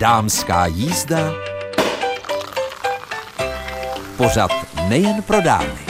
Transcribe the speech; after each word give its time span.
dámská 0.00 0.66
jízda, 0.66 1.32
pořad 4.16 4.50
nejen 4.88 5.22
pro 5.22 5.40
dámy. 5.40 5.80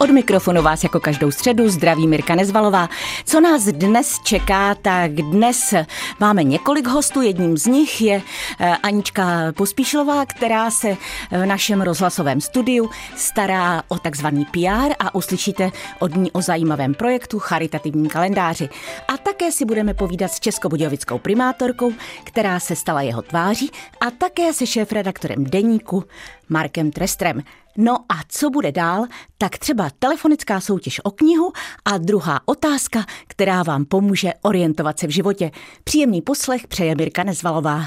Od 0.00 0.10
mikrofonu 0.10 0.62
vás 0.62 0.82
jako 0.82 1.00
každou 1.00 1.30
středu 1.30 1.68
zdraví 1.68 2.06
Mirka 2.06 2.34
Nezvalová. 2.34 2.88
Co 3.24 3.40
nás 3.40 3.62
dnes 3.64 4.20
čeká, 4.24 4.74
tak 4.74 5.12
dnes 5.12 5.74
máme 6.20 6.44
několik 6.44 6.86
hostů. 6.86 7.22
Jedním 7.22 7.58
z 7.58 7.66
nich 7.66 8.00
je 8.00 8.22
eh, 8.60 8.76
Anička 8.82 9.52
Pospíšlová, 9.56 10.26
která 10.26 10.70
se 10.70 10.96
v 11.30 11.46
našem 11.46 11.82
rozhlasovém 11.82 12.40
studiu 12.40 12.90
stará 13.16 13.82
o 13.88 13.98
takzvaný 13.98 14.44
PR 14.44 14.92
a 14.98 15.14
uslyšíte 15.14 15.70
od 15.98 16.16
ní 16.16 16.32
o 16.32 16.42
zajímavém 16.42 16.94
projektu 16.94 17.38
Charitativní 17.38 18.08
kalendáři. 18.08 18.68
A 19.08 19.16
také 19.16 19.52
si 19.52 19.64
budeme 19.64 19.94
povídat 19.94 20.32
s 20.32 20.40
českobudějovickou 20.40 21.18
primátorkou, 21.18 21.92
která 22.24 22.60
se 22.60 22.76
stala 22.76 23.02
jeho 23.02 23.22
tváří 23.22 23.70
a 24.00 24.10
také 24.10 24.52
se 24.52 24.66
šéf-redaktorem 24.66 25.44
deníku 25.44 26.04
Markem 26.48 26.90
Trestrem. 26.90 27.42
No 27.76 27.96
a 27.96 28.14
co 28.28 28.50
bude 28.50 28.72
dál, 28.72 29.04
tak 29.38 29.58
třeba 29.58 29.90
telefonická 29.98 30.60
soutěž 30.60 31.00
o 31.04 31.10
knihu 31.10 31.52
a 31.84 31.98
druhá 31.98 32.40
otázka, 32.44 33.04
která 33.26 33.62
vám 33.62 33.84
pomůže 33.84 34.32
orientovat 34.42 34.98
se 34.98 35.06
v 35.06 35.10
životě. 35.10 35.50
Příjemný 35.84 36.05
poslech 36.24 36.66
přeje 36.66 36.94
Mirka 36.94 37.24
Nezvalová. 37.24 37.84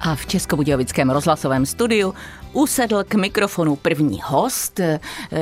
A 0.00 0.14
v 0.14 0.26
Českobudějovickém 0.26 1.10
rozhlasovém 1.10 1.66
studiu 1.66 2.14
usedl 2.52 3.04
k 3.04 3.14
mikrofonu 3.14 3.76
první 3.76 4.20
host. 4.24 4.80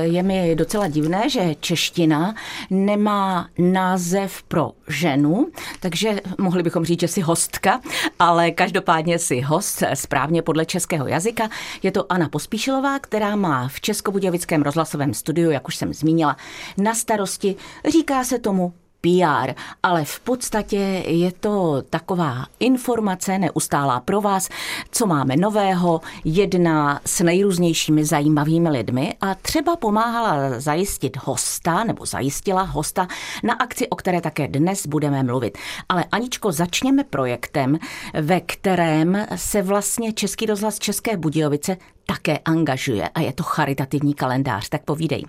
Je 0.02 0.22
mi 0.22 0.56
docela 0.56 0.88
divné, 0.88 1.30
že 1.30 1.54
čeština 1.60 2.34
nemá 2.70 3.48
název 3.58 4.42
pro 4.42 4.72
ženu, 4.88 5.48
takže 5.80 6.20
mohli 6.38 6.62
bychom 6.62 6.84
říct, 6.84 7.00
že 7.00 7.08
si 7.08 7.20
hostka, 7.20 7.80
ale 8.18 8.50
každopádně 8.50 9.18
si 9.18 9.40
host 9.40 9.82
správně 9.94 10.42
podle 10.42 10.66
českého 10.66 11.06
jazyka. 11.06 11.48
Je 11.82 11.90
to 11.90 12.12
Anna 12.12 12.28
Pospíšilová, 12.28 12.98
která 12.98 13.36
má 13.36 13.68
v 13.68 13.80
Českobudějovickém 13.80 14.62
rozhlasovém 14.62 15.14
studiu, 15.14 15.50
jak 15.50 15.68
už 15.68 15.76
jsem 15.76 15.94
zmínila, 15.94 16.36
na 16.78 16.94
starosti, 16.94 17.56
říká 17.90 18.24
se 18.24 18.38
tomu 18.38 18.72
PR, 19.06 19.54
ale 19.82 20.04
v 20.04 20.20
podstatě 20.20 20.76
je 21.06 21.32
to 21.32 21.82
taková 21.90 22.46
informace 22.60 23.38
neustálá 23.38 24.00
pro 24.00 24.20
vás, 24.20 24.48
co 24.90 25.06
máme 25.06 25.36
nového, 25.36 26.00
jedna 26.24 27.00
s 27.06 27.20
nejrůznějšími 27.20 28.04
zajímavými 28.04 28.70
lidmi 28.70 29.14
a 29.20 29.34
třeba 29.34 29.76
pomáhala 29.76 30.60
zajistit 30.60 31.16
hosta 31.24 31.84
nebo 31.84 32.06
zajistila 32.06 32.62
hosta 32.62 33.08
na 33.42 33.54
akci, 33.54 33.88
o 33.88 33.96
které 33.96 34.20
také 34.20 34.48
dnes 34.48 34.86
budeme 34.86 35.22
mluvit. 35.22 35.58
Ale 35.88 36.04
Aničko, 36.12 36.52
začněme 36.52 37.04
projektem, 37.04 37.78
ve 38.14 38.40
kterém 38.40 39.26
se 39.36 39.62
vlastně 39.62 40.12
Český 40.12 40.46
rozhlas 40.46 40.78
České 40.78 41.16
Budějovice 41.16 41.76
také 42.06 42.38
angažuje 42.38 43.08
a 43.08 43.20
je 43.20 43.32
to 43.32 43.42
charitativní 43.42 44.14
kalendář, 44.14 44.68
tak 44.68 44.82
povídej. 44.82 45.24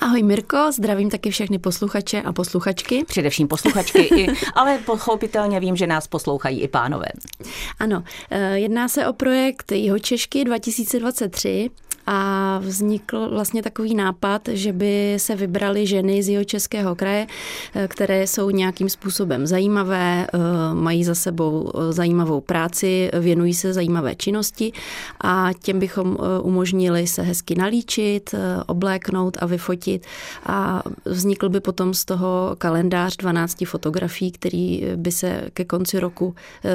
Ahoj 0.00 0.22
Mirko, 0.22 0.72
zdravím 0.72 1.10
taky 1.10 1.30
všechny 1.30 1.58
posluchače 1.58 2.22
a 2.22 2.32
posluchačky. 2.32 3.04
Především 3.04 3.48
posluchačky, 3.48 3.98
i, 3.98 4.26
ale 4.54 4.78
pochopitelně 4.78 5.60
vím, 5.60 5.76
že 5.76 5.86
nás 5.86 6.06
poslouchají 6.06 6.60
i 6.60 6.68
pánové. 6.68 7.08
Ano, 7.78 8.04
eh, 8.30 8.58
jedná 8.58 8.88
se 8.88 9.06
o 9.06 9.12
projekt 9.12 9.72
Jihočešky 9.72 10.44
2023 10.44 11.70
a 12.10 12.58
vznikl 12.58 13.28
vlastně 13.30 13.62
takový 13.62 13.94
nápad, 13.94 14.48
že 14.52 14.72
by 14.72 15.14
se 15.16 15.36
vybrali 15.36 15.86
ženy 15.86 16.22
z 16.22 16.28
jeho 16.28 16.44
českého 16.44 16.94
kraje, 16.94 17.26
eh, 17.74 17.88
které 17.88 18.26
jsou 18.26 18.50
nějakým 18.50 18.88
způsobem 18.88 19.46
zajímavé, 19.46 20.26
eh, 20.26 20.38
mají 20.74 21.04
za 21.04 21.14
sebou 21.14 21.72
eh, 21.74 21.92
zajímavou 21.92 22.40
práci, 22.40 23.10
věnují 23.20 23.54
se 23.54 23.72
zajímavé 23.72 24.14
činnosti 24.14 24.72
a 25.20 25.50
těm 25.62 25.78
bychom 25.78 26.16
umožnili 26.42 27.06
se 27.06 27.22
hezky 27.22 27.54
nalíčit, 27.54 28.34
obléknout 28.66 29.36
a 29.40 29.46
vyfotit 29.46 30.06
a 30.46 30.82
vznikl 31.04 31.48
by 31.48 31.60
potom 31.60 31.94
z 31.94 32.04
toho 32.04 32.54
kalendář 32.58 33.16
12 33.16 33.64
fotografií, 33.66 34.32
který 34.32 34.84
by 34.96 35.12
se 35.12 35.42
ke 35.54 35.64
konci 35.64 36.00
roku 36.00 36.34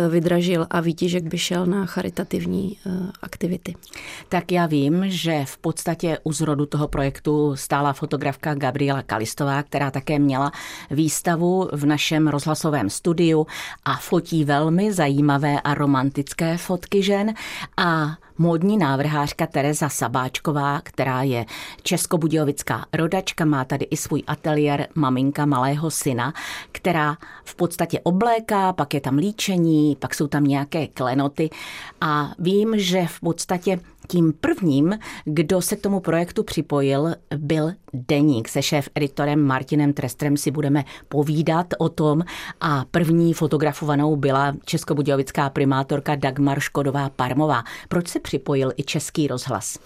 vydražil 0.09 0.67
a 0.69 0.79
výtižek 0.79 1.23
by 1.23 1.37
šel 1.37 1.65
na 1.65 1.85
charitativní 1.85 2.77
aktivity. 3.21 3.75
Tak 4.29 4.51
já 4.51 4.65
vím, 4.65 5.03
že 5.07 5.22
v 5.45 5.57
podstatě 5.57 6.17
u 6.23 6.33
zrodu 6.33 6.65
toho 6.65 6.87
projektu 6.87 7.55
stála 7.55 7.93
fotografka 7.93 8.55
Gabriela 8.55 9.01
Kalistová, 9.01 9.63
která 9.63 9.91
také 9.91 10.19
měla 10.19 10.51
výstavu 10.91 11.69
v 11.71 11.85
našem 11.85 12.27
rozhlasovém 12.27 12.89
studiu 12.89 13.47
a 13.85 13.97
fotí 13.97 14.45
velmi 14.45 14.93
zajímavé 14.93 15.61
a 15.61 15.73
romantické 15.73 16.57
fotky 16.57 17.03
žen. 17.03 17.33
A 17.77 18.17
módní 18.37 18.77
návrhářka 18.77 19.47
Tereza 19.47 19.89
Sabáčková, 19.89 20.81
která 20.81 21.23
je 21.23 21.45
českobudějovická 21.83 22.85
rodačka, 22.93 23.45
má 23.45 23.65
tady 23.65 23.85
i 23.85 23.97
svůj 23.97 24.23
ateliér 24.27 24.87
maminka 24.95 25.45
malého 25.45 25.91
syna, 25.91 26.33
která 26.71 27.17
v 27.43 27.55
podstatě 27.55 27.99
obléká, 28.03 28.73
pak 28.73 28.93
je 28.93 29.01
tam 29.01 29.17
líčení, 29.17 29.95
pak 29.99 30.15
jsou 30.15 30.27
tam 30.27 30.43
nějaké 30.43 30.87
klenoty. 30.87 31.49
A 32.01 32.31
vím, 32.39 32.73
že 32.79 33.05
v 33.07 33.19
podstatě 33.19 33.79
tím 34.13 34.33
prvním, 34.33 34.99
kdo 35.25 35.61
se 35.61 35.75
k 35.75 35.81
tomu 35.81 35.99
projektu 35.99 36.43
připojil, 36.43 37.15
byl 37.37 37.71
Deník. 37.93 38.47
Se 38.47 38.61
šéf-editorem 38.61 39.41
Martinem 39.41 39.93
Trestrem 39.93 40.37
si 40.37 40.51
budeme 40.51 40.83
povídat 41.09 41.67
o 41.77 41.89
tom 41.89 42.21
a 42.61 42.85
první 42.91 43.33
fotografovanou 43.33 44.15
byla 44.15 44.53
českobudějovická 44.65 45.49
primátorka 45.49 46.15
Dagmar 46.15 46.59
Škodová-Parmová. 46.59 47.63
Proč 47.89 48.07
se 48.07 48.19
připojil 48.19 48.71
i 48.77 48.83
Český 48.83 49.27
rozhlas? 49.27 49.79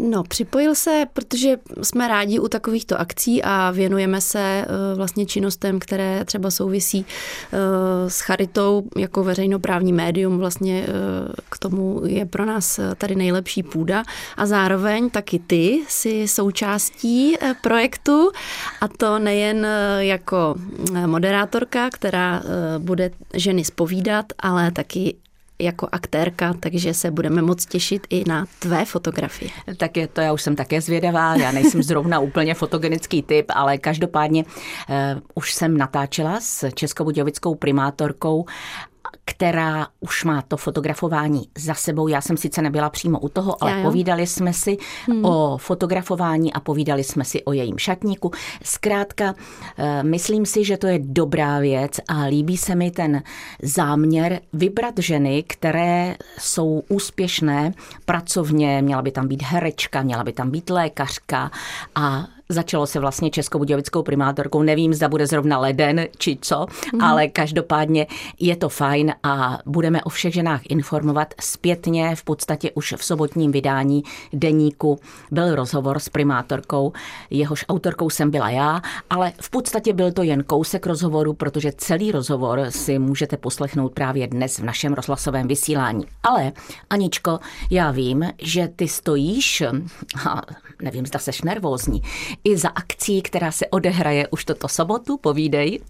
No, 0.00 0.22
připojil 0.22 0.74
se, 0.74 1.04
protože 1.12 1.56
jsme 1.82 2.08
rádi 2.08 2.38
u 2.38 2.48
takovýchto 2.48 3.00
akcí 3.00 3.42
a 3.42 3.70
věnujeme 3.70 4.20
se 4.20 4.40
eh, 4.40 4.66
vlastně 4.96 5.26
činnostem, 5.26 5.78
které 5.78 6.24
třeba 6.24 6.50
souvisí 6.50 7.06
eh, 7.52 8.10
s 8.10 8.20
charitou 8.20 8.82
jako 8.96 9.24
veřejnoprávní 9.24 9.92
médium. 9.92 10.38
Vlastně 10.38 10.86
eh, 10.88 10.92
k 11.50 11.58
tomu 11.58 12.02
je 12.06 12.26
pro 12.26 12.44
nás 12.44 12.80
tady 12.98 13.14
nejlepší 13.14 13.62
půda 13.62 14.02
a 14.36 14.46
zároveň 14.46 15.10
taky 15.10 15.38
ty 15.38 15.80
si 15.88 16.28
součástí 16.28 17.36
projektu 17.62 18.30
a 18.80 18.88
to 18.88 19.18
nejen 19.18 19.66
jako 19.98 20.54
moderátorka, 21.06 21.90
která 21.90 22.42
bude 22.78 23.10
ženy 23.34 23.64
spovídat, 23.64 24.26
ale 24.38 24.70
taky 24.70 25.14
jako 25.58 25.88
aktérka, 25.92 26.54
takže 26.60 26.94
se 26.94 27.10
budeme 27.10 27.42
moc 27.42 27.66
těšit 27.66 28.06
i 28.10 28.24
na 28.28 28.46
tvé 28.58 28.84
fotografie. 28.84 29.50
Tak 29.76 29.96
je 29.96 30.06
to, 30.06 30.20
já 30.20 30.32
už 30.32 30.42
jsem 30.42 30.56
také 30.56 30.80
zvědavá, 30.80 31.36
já 31.36 31.52
nejsem 31.52 31.82
zrovna 31.82 32.18
úplně 32.18 32.54
fotogenický 32.54 33.22
typ, 33.22 33.46
ale 33.54 33.78
každopádně 33.78 34.44
uh, 34.44 34.94
už 35.34 35.54
jsem 35.54 35.76
natáčela 35.76 36.40
s 36.40 36.70
českobudějovickou 36.70 37.54
primátorkou 37.54 38.44
která 39.24 39.86
už 40.00 40.24
má 40.24 40.42
to 40.42 40.56
fotografování 40.56 41.48
za 41.58 41.74
sebou. 41.74 42.08
Já 42.08 42.20
jsem 42.20 42.36
sice 42.36 42.62
nebyla 42.62 42.90
přímo 42.90 43.18
u 43.18 43.28
toho, 43.28 43.64
ale 43.64 43.82
povídali 43.82 44.26
jsme 44.26 44.52
si 44.52 44.76
hmm. 45.06 45.24
o 45.24 45.58
fotografování 45.58 46.52
a 46.52 46.60
povídali 46.60 47.04
jsme 47.04 47.24
si 47.24 47.44
o 47.44 47.52
jejím 47.52 47.78
šatníku. 47.78 48.30
Zkrátka, 48.62 49.34
eh, 49.78 50.02
myslím 50.02 50.46
si, 50.46 50.64
že 50.64 50.76
to 50.76 50.86
je 50.86 50.98
dobrá 51.02 51.58
věc 51.58 52.00
a 52.08 52.24
líbí 52.24 52.56
se 52.56 52.74
mi 52.74 52.90
ten 52.90 53.22
záměr 53.62 54.40
vybrat 54.52 54.94
ženy, 54.98 55.42
které 55.42 56.16
jsou 56.38 56.82
úspěšné 56.88 57.72
pracovně. 58.04 58.82
Měla 58.82 59.02
by 59.02 59.10
tam 59.10 59.28
být 59.28 59.42
herečka, 59.42 60.02
měla 60.02 60.24
by 60.24 60.32
tam 60.32 60.50
být 60.50 60.70
lékařka 60.70 61.50
a 61.94 62.26
Začalo 62.54 62.86
se 62.86 63.00
vlastně 63.00 63.30
Českobudějovickou 63.30 64.02
primátorkou, 64.02 64.62
nevím, 64.62 64.94
zda 64.94 65.08
bude 65.08 65.26
zrovna 65.26 65.58
leden 65.58 66.06
či 66.18 66.38
co, 66.40 66.66
mm. 66.92 67.00
ale 67.00 67.28
každopádně 67.28 68.06
je 68.40 68.56
to 68.56 68.68
fajn 68.68 69.12
a 69.22 69.58
budeme 69.66 70.02
o 70.02 70.08
všech 70.08 70.34
ženách 70.34 70.60
informovat 70.68 71.34
zpětně. 71.40 72.16
V 72.16 72.24
podstatě 72.24 72.70
už 72.70 72.94
v 72.96 73.04
sobotním 73.04 73.52
vydání 73.52 74.02
deníku 74.32 74.98
byl 75.30 75.54
rozhovor 75.54 75.98
s 75.98 76.08
primátorkou, 76.08 76.92
jehož 77.30 77.64
autorkou 77.68 78.10
jsem 78.10 78.30
byla 78.30 78.50
já, 78.50 78.82
ale 79.10 79.32
v 79.40 79.50
podstatě 79.50 79.92
byl 79.92 80.12
to 80.12 80.22
jen 80.22 80.44
kousek 80.44 80.86
rozhovoru, 80.86 81.32
protože 81.32 81.72
celý 81.76 82.12
rozhovor 82.12 82.66
si 82.68 82.98
můžete 82.98 83.36
poslechnout 83.36 83.92
právě 83.92 84.26
dnes 84.26 84.58
v 84.58 84.64
našem 84.64 84.94
rozhlasovém 84.94 85.48
vysílání. 85.48 86.04
Ale 86.22 86.52
Aničko, 86.90 87.38
já 87.70 87.90
vím, 87.90 88.24
že 88.38 88.68
ty 88.76 88.88
stojíš, 88.88 89.62
a 90.28 90.42
nevím, 90.82 91.06
zda 91.06 91.18
seš 91.18 91.42
nervózní, 91.42 92.02
i 92.44 92.56
za 92.56 92.68
akcí, 92.68 93.22
která 93.22 93.52
se 93.52 93.66
odehraje 93.66 94.28
už 94.28 94.44
toto 94.44 94.68
sobotu, 94.68 95.16
povídej. 95.16 95.80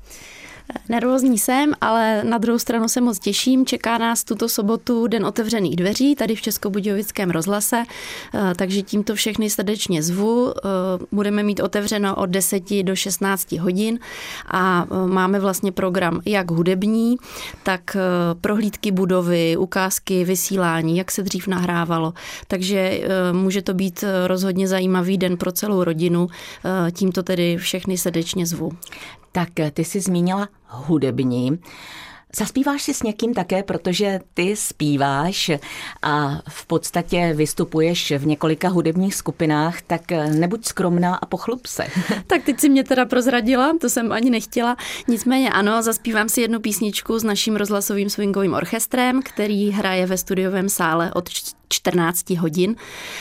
Nervózní 0.88 1.38
jsem, 1.38 1.72
ale 1.80 2.24
na 2.24 2.38
druhou 2.38 2.58
stranu 2.58 2.88
se 2.88 3.00
moc 3.00 3.18
těším. 3.18 3.66
Čeká 3.66 3.98
nás 3.98 4.24
tuto 4.24 4.48
sobotu 4.48 5.06
Den 5.06 5.26
otevřených 5.26 5.76
dveří 5.76 6.14
tady 6.14 6.36
v 6.36 6.42
Českobudějovickém 6.42 7.30
rozhlase, 7.30 7.82
eh, 8.34 8.52
takže 8.56 8.82
tímto 8.82 9.14
všechny 9.14 9.50
srdečně 9.50 10.02
zvu. 10.02 10.54
Eh, 10.56 10.60
budeme 11.12 11.42
mít 11.42 11.60
otevřeno 11.60 12.16
od 12.16 12.26
10 12.26 12.82
do 12.82 12.96
16 12.96 13.58
hodin 13.58 13.98
a 14.50 14.86
eh, 14.90 15.06
máme 15.06 15.40
vlastně 15.40 15.72
program 15.72 16.20
jak 16.24 16.50
hudební, 16.50 17.16
tak 17.62 17.96
prohlídky 18.40 18.90
budovy, 18.90 19.56
ukázky, 19.56 20.24
vysílání, 20.24 20.96
jak 20.96 21.10
se 21.10 21.22
dřív 21.22 21.46
nahrávalo. 21.46 22.12
Takže 22.48 23.00
může 23.32 23.62
to 23.62 23.74
být 23.74 24.04
rozhodně 24.26 24.68
zajímavý 24.68 25.18
den 25.18 25.36
pro 25.36 25.52
celou 25.52 25.84
rodinu. 25.84 26.28
Tímto 26.92 27.22
tedy 27.22 27.56
všechny 27.56 27.98
srdečně 27.98 28.46
zvu. 28.46 28.72
Tak 29.32 29.48
ty 29.72 29.84
jsi 29.84 30.00
zmínila 30.00 30.48
hudební. 30.68 31.58
Zaspíváš 32.36 32.82
si 32.82 32.94
s 32.94 33.02
někým 33.02 33.34
také, 33.34 33.62
protože 33.62 34.20
ty 34.34 34.56
zpíváš 34.56 35.50
a 36.02 36.40
v 36.48 36.66
podstatě 36.66 37.32
vystupuješ 37.36 38.12
v 38.18 38.26
několika 38.26 38.68
hudebních 38.68 39.14
skupinách, 39.14 39.82
tak 39.82 40.10
nebuď 40.10 40.64
skromná 40.64 41.14
a 41.14 41.26
pochlup 41.26 41.66
se. 41.66 41.86
tak 42.26 42.42
teď 42.42 42.60
si 42.60 42.68
mě 42.68 42.84
teda 42.84 43.04
prozradila, 43.04 43.72
to 43.80 43.90
jsem 43.90 44.12
ani 44.12 44.30
nechtěla. 44.30 44.76
Nicméně 45.08 45.50
ano, 45.50 45.82
zaspívám 45.82 46.28
si 46.28 46.40
jednu 46.40 46.60
písničku 46.60 47.18
s 47.18 47.24
naším 47.24 47.56
rozhlasovým 47.56 48.10
swingovým 48.10 48.54
orchestrem, 48.54 49.22
který 49.22 49.70
hraje 49.70 50.06
ve 50.06 50.18
studiovém 50.18 50.68
sále 50.68 51.12
od 51.12 51.28
14 51.68 52.30
hodin. 52.36 52.76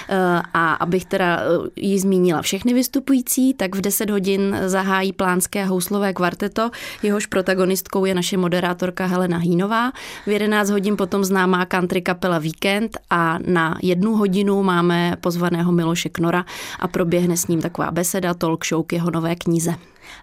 Eh, 0.09 0.41
a 0.53 0.73
abych 0.73 1.05
teda 1.05 1.39
eh, 1.39 1.69
ji 1.75 1.99
zmínila 1.99 2.41
všechny 2.41 2.73
vystupující, 2.73 3.53
tak 3.53 3.75
v 3.75 3.81
10 3.81 4.09
hodin 4.09 4.57
zahájí 4.65 5.13
plánské 5.13 5.65
houslové 5.65 6.13
kvarteto, 6.13 6.71
jehož 7.03 7.25
protagonistkou 7.25 8.05
je 8.05 8.15
naše 8.15 8.37
moderátorka 8.37 9.05
Helena 9.05 9.37
Hínová. 9.37 9.91
V 10.25 10.29
11 10.29 10.69
hodin 10.69 10.97
potom 10.97 11.23
známá 11.23 11.65
country 11.65 12.01
kapela 12.01 12.37
Weekend 12.37 12.97
a 13.09 13.39
na 13.47 13.77
jednu 13.81 14.15
hodinu 14.15 14.63
máme 14.63 15.17
pozvaného 15.21 15.71
Miloše 15.71 16.09
Knora 16.09 16.45
a 16.79 16.87
proběhne 16.87 17.37
s 17.37 17.47
ním 17.47 17.61
taková 17.61 17.91
beseda, 17.91 18.33
talk 18.33 18.65
show 18.65 18.85
k 18.85 18.93
jeho 18.93 19.11
nové 19.11 19.35
knize. 19.35 19.75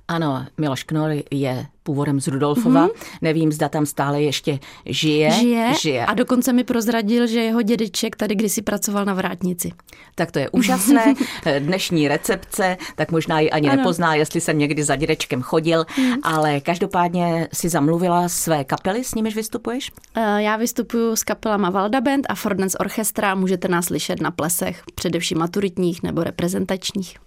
Ano, 0.08 0.46
Miloš 0.58 0.82
Knor 0.82 1.10
je 1.30 1.66
původem 1.82 2.20
z 2.20 2.26
Rudolfova. 2.26 2.86
Mm-hmm. 2.86 3.18
Nevím, 3.22 3.52
zda 3.52 3.68
tam 3.68 3.86
stále 3.86 4.22
ještě 4.22 4.58
žije. 4.86 5.30
žije. 5.30 5.74
Žije. 5.80 6.06
A 6.06 6.14
dokonce 6.14 6.52
mi 6.52 6.64
prozradil, 6.64 7.26
že 7.26 7.40
jeho 7.40 7.62
dědeček 7.62 8.16
tady 8.16 8.34
kdysi 8.34 8.62
pracoval 8.62 9.04
na 9.04 9.14
vrátnici. 9.14 9.72
Tak 10.14 10.30
to 10.30 10.38
je 10.38 10.50
úžasné. 10.50 11.14
Dnešní 11.58 12.08
recepce, 12.08 12.76
tak 12.96 13.10
možná 13.10 13.40
ji 13.40 13.50
ani 13.50 13.68
ano. 13.68 13.76
nepozná, 13.76 14.14
jestli 14.14 14.40
jsem 14.40 14.58
někdy 14.58 14.84
za 14.84 14.96
dědečkem 14.96 15.42
chodil, 15.42 15.86
mm. 15.98 16.12
ale 16.22 16.60
každopádně 16.60 17.48
si 17.52 17.68
zamluvila 17.68 18.28
své 18.28 18.64
kapely, 18.64 19.04
s 19.04 19.14
nimiž 19.14 19.36
vystupuješ? 19.36 19.92
Eh, 20.14 20.42
já 20.42 20.56
vystupuju 20.56 21.16
s 21.16 21.24
kapelama 21.24 21.70
Valda 21.70 22.00
Band 22.00 22.26
a 22.28 22.34
Fordnance 22.34 22.78
Orchestra. 22.78 23.34
Můžete 23.34 23.68
nás 23.68 23.84
slyšet 23.84 24.20
na 24.20 24.30
plesech, 24.30 24.82
především 24.94 25.38
maturitních 25.38 26.02
nebo 26.02 26.24
reprezentačních. 26.24 27.18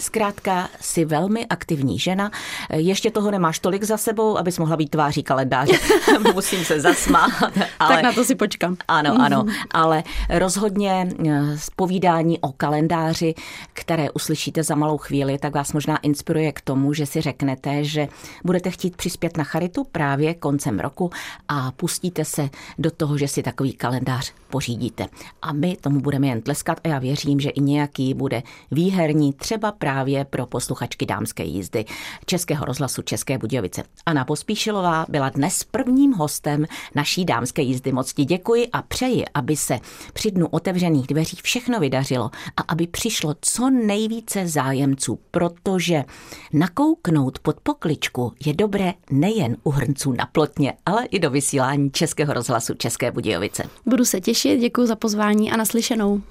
Zkrátka, 0.00 0.68
jsi 0.80 1.04
velmi 1.04 1.46
aktivní 1.46 1.98
žena. 1.98 2.30
Ještě 2.72 3.10
toho 3.10 3.30
nemáš 3.30 3.58
tolik 3.58 3.84
za 3.84 3.96
sebou, 3.96 4.38
abys 4.38 4.58
mohla 4.58 4.76
být 4.76 4.90
tváří 4.90 5.22
kalendáře. 5.22 5.72
Musím 6.34 6.64
se 6.64 6.80
zasmát. 6.80 7.30
Ale... 7.78 7.94
Tak 7.94 8.02
na 8.02 8.12
to 8.12 8.24
si 8.24 8.34
počkám. 8.34 8.76
Ano, 8.88 9.16
ano. 9.20 9.44
Ale 9.70 10.02
rozhodně 10.28 11.08
eh, 11.28 12.38
o 12.40 12.52
kalendáři, 12.52 13.34
které 13.72 14.10
uslyšíte 14.10 14.62
za 14.62 14.74
malou 14.74 14.98
chvíli, 14.98 15.38
tak 15.38 15.54
vás 15.54 15.72
možná 15.72 15.96
inspiruje 15.96 16.52
k 16.52 16.60
tomu, 16.60 16.94
že 16.94 17.06
si 17.06 17.20
řeknete, 17.20 17.84
že 17.84 18.08
budete 18.44 18.70
chtít 18.70 18.96
přispět 18.96 19.36
na 19.36 19.44
charitu 19.44 19.84
právě 19.84 20.34
koncem 20.34 20.80
roku 20.80 21.10
a 21.48 21.70
pustíte 21.70 22.24
se 22.24 22.48
do 22.78 22.90
toho, 22.90 23.18
že 23.18 23.28
si 23.28 23.42
takový 23.42 23.72
kalendář 23.72 24.32
pořídíte. 24.50 25.06
A 25.42 25.52
my 25.52 25.76
tomu 25.80 26.00
budeme 26.00 26.26
jen 26.26 26.42
tleskat 26.42 26.80
a 26.84 26.88
já 26.88 26.98
věřím, 26.98 27.40
že 27.40 27.50
i 27.50 27.60
nějaký 27.60 28.14
bude 28.14 28.42
výherní, 28.70 29.32
třeba 29.32 29.72
právě 29.72 29.89
pro 30.30 30.46
posluchačky 30.46 31.06
dámské 31.06 31.44
jízdy 31.44 31.84
Českého 32.26 32.64
rozhlasu 32.64 33.02
České 33.02 33.38
Budějovice. 33.38 33.82
Anna 34.06 34.24
Pospíšilová 34.24 35.06
byla 35.08 35.28
dnes 35.28 35.64
prvním 35.64 36.12
hostem 36.12 36.66
naší 36.94 37.24
dámské 37.24 37.62
jízdy. 37.62 37.92
Moc 37.92 38.12
ti 38.12 38.24
děkuji 38.24 38.68
a 38.72 38.82
přeji, 38.82 39.24
aby 39.34 39.56
se 39.56 39.78
při 40.12 40.30
dnu 40.30 40.46
otevřených 40.46 41.06
dveří 41.06 41.36
všechno 41.42 41.80
vydařilo 41.80 42.30
a 42.56 42.62
aby 42.68 42.86
přišlo 42.86 43.34
co 43.40 43.70
nejvíce 43.70 44.48
zájemců, 44.48 45.18
protože 45.30 46.04
nakouknout 46.52 47.38
pod 47.38 47.60
pokličku 47.60 48.32
je 48.46 48.54
dobré 48.54 48.92
nejen 49.10 49.56
u 49.62 49.70
hrnců 49.70 50.12
na 50.12 50.26
plotně, 50.26 50.72
ale 50.86 51.04
i 51.06 51.18
do 51.18 51.30
vysílání 51.30 51.90
Českého 51.90 52.32
rozhlasu 52.32 52.74
České 52.74 53.10
Budějovice. 53.10 53.62
Budu 53.86 54.04
se 54.04 54.20
těšit, 54.20 54.60
děkuji 54.60 54.86
za 54.86 54.96
pozvání 54.96 55.52
a 55.52 55.56
naslyšenou. 55.56 56.22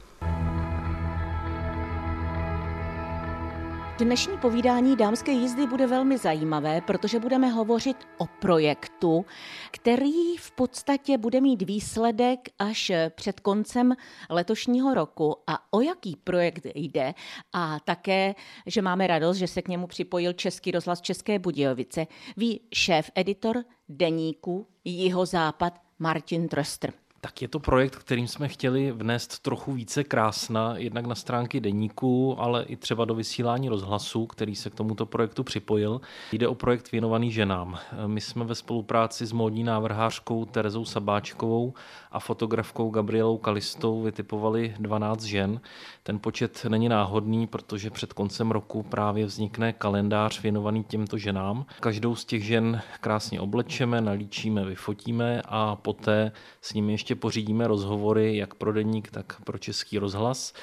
Dnešní 3.99 4.37
povídání 4.37 4.95
dámské 4.95 5.31
jízdy 5.31 5.67
bude 5.67 5.87
velmi 5.87 6.17
zajímavé, 6.17 6.81
protože 6.81 7.19
budeme 7.19 7.47
hovořit 7.47 7.97
o 8.17 8.25
projektu, 8.25 9.25
který 9.71 10.37
v 10.37 10.51
podstatě 10.51 11.17
bude 11.17 11.41
mít 11.41 11.61
výsledek 11.61 12.39
až 12.59 12.91
před 13.09 13.39
koncem 13.39 13.95
letošního 14.29 14.93
roku. 14.93 15.35
A 15.47 15.73
o 15.73 15.81
jaký 15.81 16.15
projekt 16.15 16.67
jde? 16.75 17.13
A 17.53 17.79
také, 17.79 18.35
že 18.65 18.81
máme 18.81 19.07
radost, 19.07 19.37
že 19.37 19.47
se 19.47 19.61
k 19.61 19.67
němu 19.67 19.87
připojil 19.87 20.33
Český 20.33 20.71
rozhlas 20.71 21.01
České 21.01 21.39
Budějovice, 21.39 22.07
ví 22.37 22.61
šéf-editor 22.73 23.63
deníku 23.89 24.67
Jihozápad 24.85 25.81
Martin 25.99 26.47
Tröster. 26.47 26.91
Tak 27.21 27.41
je 27.41 27.47
to 27.47 27.59
projekt, 27.59 27.95
kterým 27.95 28.27
jsme 28.27 28.47
chtěli 28.47 28.91
vnést 28.91 29.39
trochu 29.39 29.73
více 29.73 30.03
krásna, 30.03 30.73
jednak 30.77 31.05
na 31.05 31.15
stránky 31.15 31.59
deníku, 31.59 32.35
ale 32.39 32.63
i 32.63 32.75
třeba 32.75 33.05
do 33.05 33.15
vysílání 33.15 33.69
rozhlasu, 33.69 34.25
který 34.25 34.55
se 34.55 34.69
k 34.69 34.75
tomuto 34.75 35.05
projektu 35.05 35.43
připojil. 35.43 36.01
Jde 36.31 36.47
o 36.47 36.55
projekt 36.55 36.91
věnovaný 36.91 37.31
ženám. 37.31 37.79
My 38.05 38.21
jsme 38.21 38.45
ve 38.45 38.55
spolupráci 38.55 39.25
s 39.25 39.31
módní 39.31 39.63
návrhářkou 39.63 40.45
Terezou 40.45 40.85
Sabáčkovou 40.85 41.73
a 42.11 42.19
fotografkou 42.19 42.89
Gabrielou 42.89 43.37
Kalistou 43.37 44.01
vytipovali 44.01 44.75
12 44.79 45.23
žen. 45.23 45.61
Ten 46.03 46.19
počet 46.19 46.65
není 46.69 46.89
náhodný, 46.89 47.47
protože 47.47 47.89
před 47.89 48.13
koncem 48.13 48.51
roku 48.51 48.83
právě 48.83 49.25
vznikne 49.25 49.73
kalendář 49.73 50.41
věnovaný 50.41 50.83
těmto 50.83 51.17
ženám. 51.17 51.65
Každou 51.79 52.15
z 52.15 52.25
těch 52.25 52.43
žen 52.43 52.81
krásně 53.01 53.41
oblečeme, 53.41 54.01
nalíčíme, 54.01 54.65
vyfotíme 54.65 55.41
a 55.45 55.75
poté 55.75 56.31
s 56.61 56.73
nimi 56.73 56.91
ještě 56.91 57.08
pořídíme 57.15 57.67
rozhovory 57.67 58.37
jak 58.37 58.53
pro 58.55 58.73
deník, 58.73 59.11
tak 59.11 59.41
pro 59.43 59.57
český 59.57 59.99
rozhlas 59.99 60.53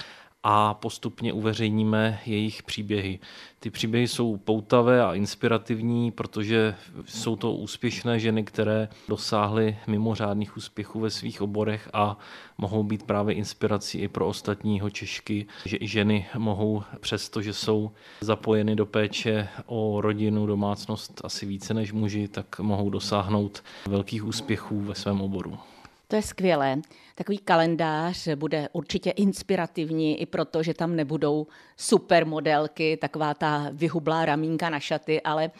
a 0.48 0.74
postupně 0.74 1.32
uveřejníme 1.32 2.18
jejich 2.26 2.62
příběhy. 2.62 3.18
Ty 3.60 3.70
příběhy 3.70 4.08
jsou 4.08 4.36
poutavé 4.36 5.04
a 5.04 5.14
inspirativní, 5.14 6.10
protože 6.10 6.74
jsou 7.04 7.36
to 7.36 7.52
úspěšné 7.52 8.18
ženy, 8.18 8.44
které 8.44 8.88
dosáhly 9.08 9.78
mimořádných 9.86 10.56
úspěchů 10.56 11.00
ve 11.00 11.10
svých 11.10 11.42
oborech 11.42 11.90
a 11.92 12.18
mohou 12.58 12.82
být 12.82 13.02
právě 13.02 13.34
inspirací 13.34 13.98
i 13.98 14.08
pro 14.08 14.26
ostatního 14.26 14.90
Češky, 14.90 15.46
že 15.64 15.76
i 15.80 15.88
ženy 15.88 16.26
mohou, 16.38 16.82
přesto, 17.00 17.42
že 17.42 17.52
jsou 17.52 17.90
zapojeny 18.20 18.76
do 18.76 18.86
péče 18.86 19.48
o 19.66 20.00
rodinu, 20.00 20.46
domácnost 20.46 21.20
asi 21.24 21.46
více 21.46 21.74
než 21.74 21.92
muži, 21.92 22.28
tak 22.28 22.60
mohou 22.60 22.90
dosáhnout 22.90 23.64
velkých 23.86 24.24
úspěchů 24.24 24.80
ve 24.80 24.94
svém 24.94 25.20
oboru. 25.20 25.58
To 26.08 26.16
je 26.16 26.22
skvělé. 26.22 26.80
Takový 27.14 27.38
kalendář 27.38 28.28
bude 28.34 28.68
určitě 28.72 29.10
inspirativní 29.10 30.20
i 30.20 30.26
proto, 30.26 30.62
že 30.62 30.74
tam 30.74 30.96
nebudou 30.96 31.46
supermodelky, 31.76 32.96
taková 32.96 33.34
ta 33.34 33.70
vyhublá 33.72 34.24
ramínka 34.24 34.70
na 34.70 34.80
šaty, 34.80 35.22
ale 35.22 35.50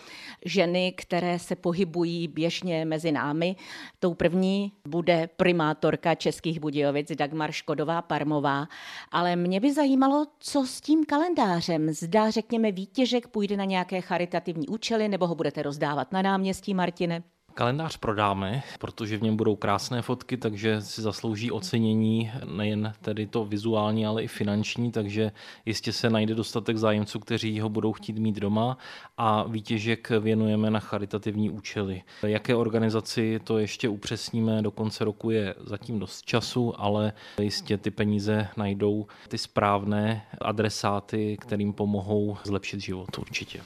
ženy, 0.44 0.92
které 0.96 1.38
se 1.38 1.56
pohybují 1.56 2.28
běžně 2.28 2.84
mezi 2.84 3.12
námi. 3.12 3.56
Tou 3.98 4.14
první 4.14 4.72
bude 4.88 5.28
primátorka 5.36 6.14
Českých 6.14 6.60
Budějovic 6.60 7.12
Dagmar 7.12 7.52
Škodová 7.52 8.02
Parmová, 8.02 8.68
ale 9.10 9.36
mě 9.36 9.60
by 9.60 9.72
zajímalo, 9.72 10.26
co 10.38 10.66
s 10.66 10.80
tím 10.80 11.04
kalendářem. 11.04 11.90
Zdá, 11.90 12.30
řekněme, 12.30 12.72
výtěžek 12.72 13.28
půjde 13.28 13.56
na 13.56 13.64
nějaké 13.64 14.00
charitativní 14.00 14.68
účely, 14.68 15.08
nebo 15.08 15.26
ho 15.26 15.34
budete 15.34 15.62
rozdávat 15.62 16.12
na 16.12 16.22
náměstí, 16.22 16.74
Martine? 16.74 17.22
Kalendář 17.56 17.96
prodáme, 17.96 18.62
protože 18.78 19.18
v 19.18 19.22
něm 19.22 19.36
budou 19.36 19.56
krásné 19.56 20.02
fotky, 20.02 20.36
takže 20.36 20.80
si 20.80 21.02
zaslouží 21.02 21.50
ocenění 21.50 22.32
nejen 22.44 22.92
tedy 23.00 23.26
to 23.26 23.44
vizuální, 23.44 24.06
ale 24.06 24.22
i 24.22 24.28
finanční, 24.28 24.92
takže 24.92 25.32
jistě 25.66 25.92
se 25.92 26.10
najde 26.10 26.34
dostatek 26.34 26.76
zájemců, 26.76 27.18
kteří 27.18 27.60
ho 27.60 27.68
budou 27.68 27.92
chtít 27.92 28.18
mít 28.18 28.36
doma 28.36 28.78
a 29.16 29.42
výtěžek 29.42 30.10
věnujeme 30.20 30.70
na 30.70 30.80
charitativní 30.80 31.50
účely. 31.50 32.02
Jaké 32.22 32.54
organizaci 32.54 33.40
to 33.44 33.58
ještě 33.58 33.88
upřesníme, 33.88 34.62
do 34.62 34.70
konce 34.70 35.04
roku 35.04 35.30
je 35.30 35.54
zatím 35.64 35.98
dost 35.98 36.22
času, 36.22 36.80
ale 36.80 37.12
jistě 37.40 37.78
ty 37.78 37.90
peníze 37.90 38.48
najdou 38.56 39.06
ty 39.28 39.38
správné 39.38 40.26
adresáty, 40.40 41.36
kterým 41.40 41.72
pomohou 41.72 42.36
zlepšit 42.44 42.80
život 42.80 43.18
určitě. 43.18 43.60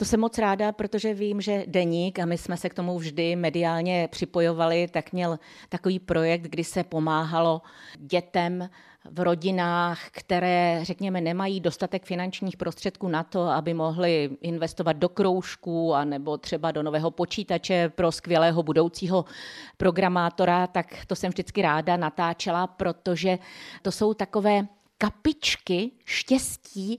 To 0.00 0.04
jsem 0.06 0.20
moc 0.20 0.38
ráda, 0.38 0.72
protože 0.72 1.14
vím, 1.14 1.40
že 1.40 1.64
Deník, 1.66 2.18
a 2.18 2.24
my 2.26 2.38
jsme 2.38 2.56
se 2.56 2.68
k 2.68 2.74
tomu 2.74 2.98
vždy 2.98 3.36
mediálně 3.36 4.08
připojovali, 4.10 4.88
tak 4.88 5.12
měl 5.12 5.38
takový 5.68 5.98
projekt, 5.98 6.42
kdy 6.42 6.64
se 6.64 6.84
pomáhalo 6.84 7.62
dětem 7.96 8.70
v 9.10 9.20
rodinách, 9.20 10.10
které, 10.10 10.80
řekněme, 10.82 11.20
nemají 11.20 11.60
dostatek 11.60 12.04
finančních 12.04 12.56
prostředků 12.56 13.08
na 13.08 13.22
to, 13.22 13.40
aby 13.40 13.74
mohli 13.74 14.30
investovat 14.40 14.92
do 14.92 15.08
kroužků 15.08 15.94
a 15.94 16.04
nebo 16.04 16.38
třeba 16.38 16.70
do 16.70 16.82
nového 16.82 17.10
počítače 17.10 17.88
pro 17.88 18.12
skvělého 18.12 18.62
budoucího 18.62 19.24
programátora, 19.76 20.66
tak 20.66 21.06
to 21.06 21.16
jsem 21.16 21.30
vždycky 21.30 21.62
ráda 21.62 21.96
natáčela, 21.96 22.66
protože 22.66 23.38
to 23.82 23.92
jsou 23.92 24.14
takové 24.14 24.66
kapičky 25.00 25.90
štěstí 26.04 26.98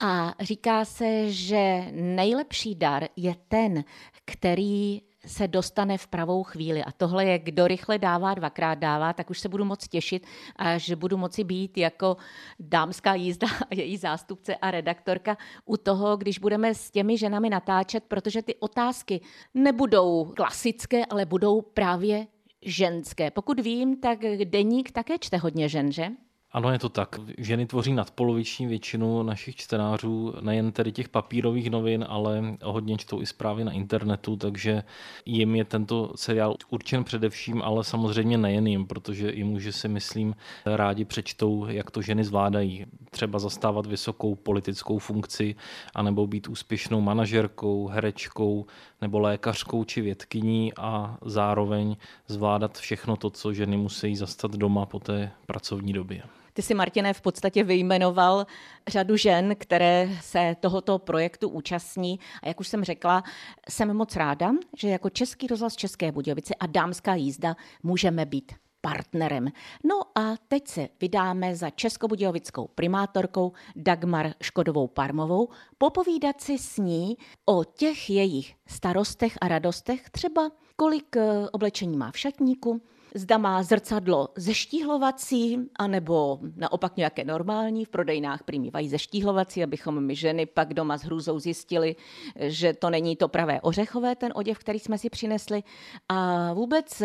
a 0.00 0.34
říká 0.40 0.84
se, 0.84 1.32
že 1.32 1.88
nejlepší 1.92 2.74
dar 2.74 3.08
je 3.16 3.34
ten, 3.48 3.84
který 4.24 5.02
se 5.26 5.48
dostane 5.48 5.98
v 5.98 6.06
pravou 6.06 6.42
chvíli. 6.42 6.84
A 6.84 6.92
tohle 6.92 7.24
je, 7.24 7.38
kdo 7.38 7.68
rychle 7.68 7.98
dává, 7.98 8.34
dvakrát 8.34 8.74
dává, 8.74 9.12
tak 9.12 9.30
už 9.30 9.40
se 9.40 9.48
budu 9.48 9.64
moc 9.64 9.88
těšit, 9.88 10.26
až 10.56 10.90
budu 10.90 11.16
moci 11.16 11.44
být 11.44 11.78
jako 11.78 12.16
dámská 12.60 13.14
jízda 13.14 13.46
a 13.70 13.74
její 13.74 13.96
zástupce 13.96 14.56
a 14.56 14.70
redaktorka 14.70 15.36
u 15.64 15.76
toho, 15.76 16.16
když 16.16 16.38
budeme 16.38 16.74
s 16.74 16.90
těmi 16.90 17.18
ženami 17.18 17.50
natáčet, 17.50 18.04
protože 18.04 18.42
ty 18.42 18.54
otázky 18.54 19.20
nebudou 19.54 20.32
klasické, 20.36 21.06
ale 21.06 21.26
budou 21.26 21.60
právě 21.60 22.26
ženské. 22.62 23.30
Pokud 23.30 23.60
vím, 23.60 23.96
tak 23.96 24.18
deník 24.44 24.90
také 24.90 25.18
čte 25.18 25.36
hodně 25.36 25.68
žen, 25.68 25.92
že? 25.92 26.10
Ano, 26.54 26.72
je 26.72 26.78
to 26.78 26.88
tak. 26.88 27.20
Ženy 27.38 27.66
tvoří 27.66 27.92
nadpoloviční 27.92 28.66
většinu 28.66 29.22
našich 29.22 29.56
čtenářů, 29.56 30.34
nejen 30.40 30.72
tedy 30.72 30.92
těch 30.92 31.08
papírových 31.08 31.70
novin, 31.70 32.04
ale 32.08 32.56
hodně 32.62 32.96
čtou 32.96 33.22
i 33.22 33.26
zprávy 33.26 33.64
na 33.64 33.72
internetu, 33.72 34.36
takže 34.36 34.82
jim 35.26 35.54
je 35.54 35.64
tento 35.64 36.12
seriál 36.16 36.56
určen 36.70 37.04
především, 37.04 37.62
ale 37.62 37.84
samozřejmě 37.84 38.38
nejen 38.38 38.66
jim, 38.66 38.86
protože 38.86 39.30
i 39.30 39.44
muži 39.44 39.72
si 39.72 39.88
myslím 39.88 40.34
rádi 40.66 41.04
přečtou, 41.04 41.66
jak 41.66 41.90
to 41.90 42.02
ženy 42.02 42.24
zvládají. 42.24 42.86
Třeba 43.10 43.38
zastávat 43.38 43.86
vysokou 43.86 44.34
politickou 44.34 44.98
funkci, 44.98 45.54
anebo 45.94 46.26
být 46.26 46.48
úspěšnou 46.48 47.00
manažerkou, 47.00 47.86
herečkou, 47.86 48.66
nebo 49.00 49.18
lékařkou 49.18 49.84
či 49.84 50.00
vědkyní 50.00 50.72
a 50.76 51.18
zároveň 51.24 51.96
zvládat 52.28 52.78
všechno 52.78 53.16
to, 53.16 53.30
co 53.30 53.52
ženy 53.52 53.76
musí 53.76 54.16
zastat 54.16 54.50
doma 54.50 54.86
po 54.86 55.00
té 55.00 55.30
pracovní 55.46 55.92
době. 55.92 56.22
Ty 56.54 56.62
si, 56.62 56.74
Martine, 56.74 57.14
v 57.14 57.20
podstatě 57.20 57.64
vyjmenoval 57.64 58.46
řadu 58.88 59.16
žen, 59.16 59.56
které 59.58 60.08
se 60.20 60.56
tohoto 60.60 60.98
projektu 60.98 61.48
účastní. 61.48 62.20
A 62.42 62.48
jak 62.48 62.60
už 62.60 62.68
jsem 62.68 62.84
řekla, 62.84 63.22
jsem 63.68 63.96
moc 63.96 64.16
ráda, 64.16 64.52
že 64.76 64.88
jako 64.88 65.10
Český 65.10 65.46
rozhlas 65.46 65.76
České 65.76 66.12
Budějovice 66.12 66.54
a 66.54 66.66
dámská 66.66 67.14
jízda 67.14 67.56
můžeme 67.82 68.26
být 68.26 68.52
partnerem. 68.80 69.48
No 69.84 70.02
a 70.18 70.36
teď 70.48 70.68
se 70.68 70.88
vydáme 71.00 71.56
za 71.56 71.70
českobudějovickou 71.70 72.68
primátorkou 72.74 73.52
Dagmar 73.76 74.32
Škodovou 74.42 74.86
Parmovou 74.86 75.48
popovídat 75.78 76.40
si 76.40 76.58
s 76.58 76.76
ní 76.76 77.16
o 77.44 77.64
těch 77.64 78.10
jejich 78.10 78.54
starostech 78.66 79.38
a 79.40 79.48
radostech, 79.48 80.10
třeba 80.10 80.50
kolik 80.76 81.16
eh, 81.16 81.48
oblečení 81.52 81.96
má 81.96 82.10
v 82.10 82.18
šatníku, 82.18 82.82
zda 83.14 83.38
má 83.38 83.62
zrcadlo 83.62 84.28
zeštíhlovací, 84.36 85.58
anebo 85.76 86.38
naopak 86.56 86.96
nějaké 86.96 87.24
normální. 87.24 87.84
V 87.84 87.88
prodejnách 87.88 88.42
primívají 88.42 88.88
zeštíhlovací, 88.88 89.62
abychom 89.62 90.00
my 90.00 90.16
ženy 90.16 90.46
pak 90.46 90.74
doma 90.74 90.98
s 90.98 91.02
hrůzou 91.02 91.38
zjistili, 91.38 91.96
že 92.36 92.72
to 92.72 92.90
není 92.90 93.16
to 93.16 93.28
pravé 93.28 93.60
ořechové, 93.60 94.16
ten 94.16 94.32
oděv, 94.34 94.58
který 94.58 94.78
jsme 94.78 94.98
si 94.98 95.10
přinesli. 95.10 95.62
A 96.08 96.52
vůbec 96.52 97.02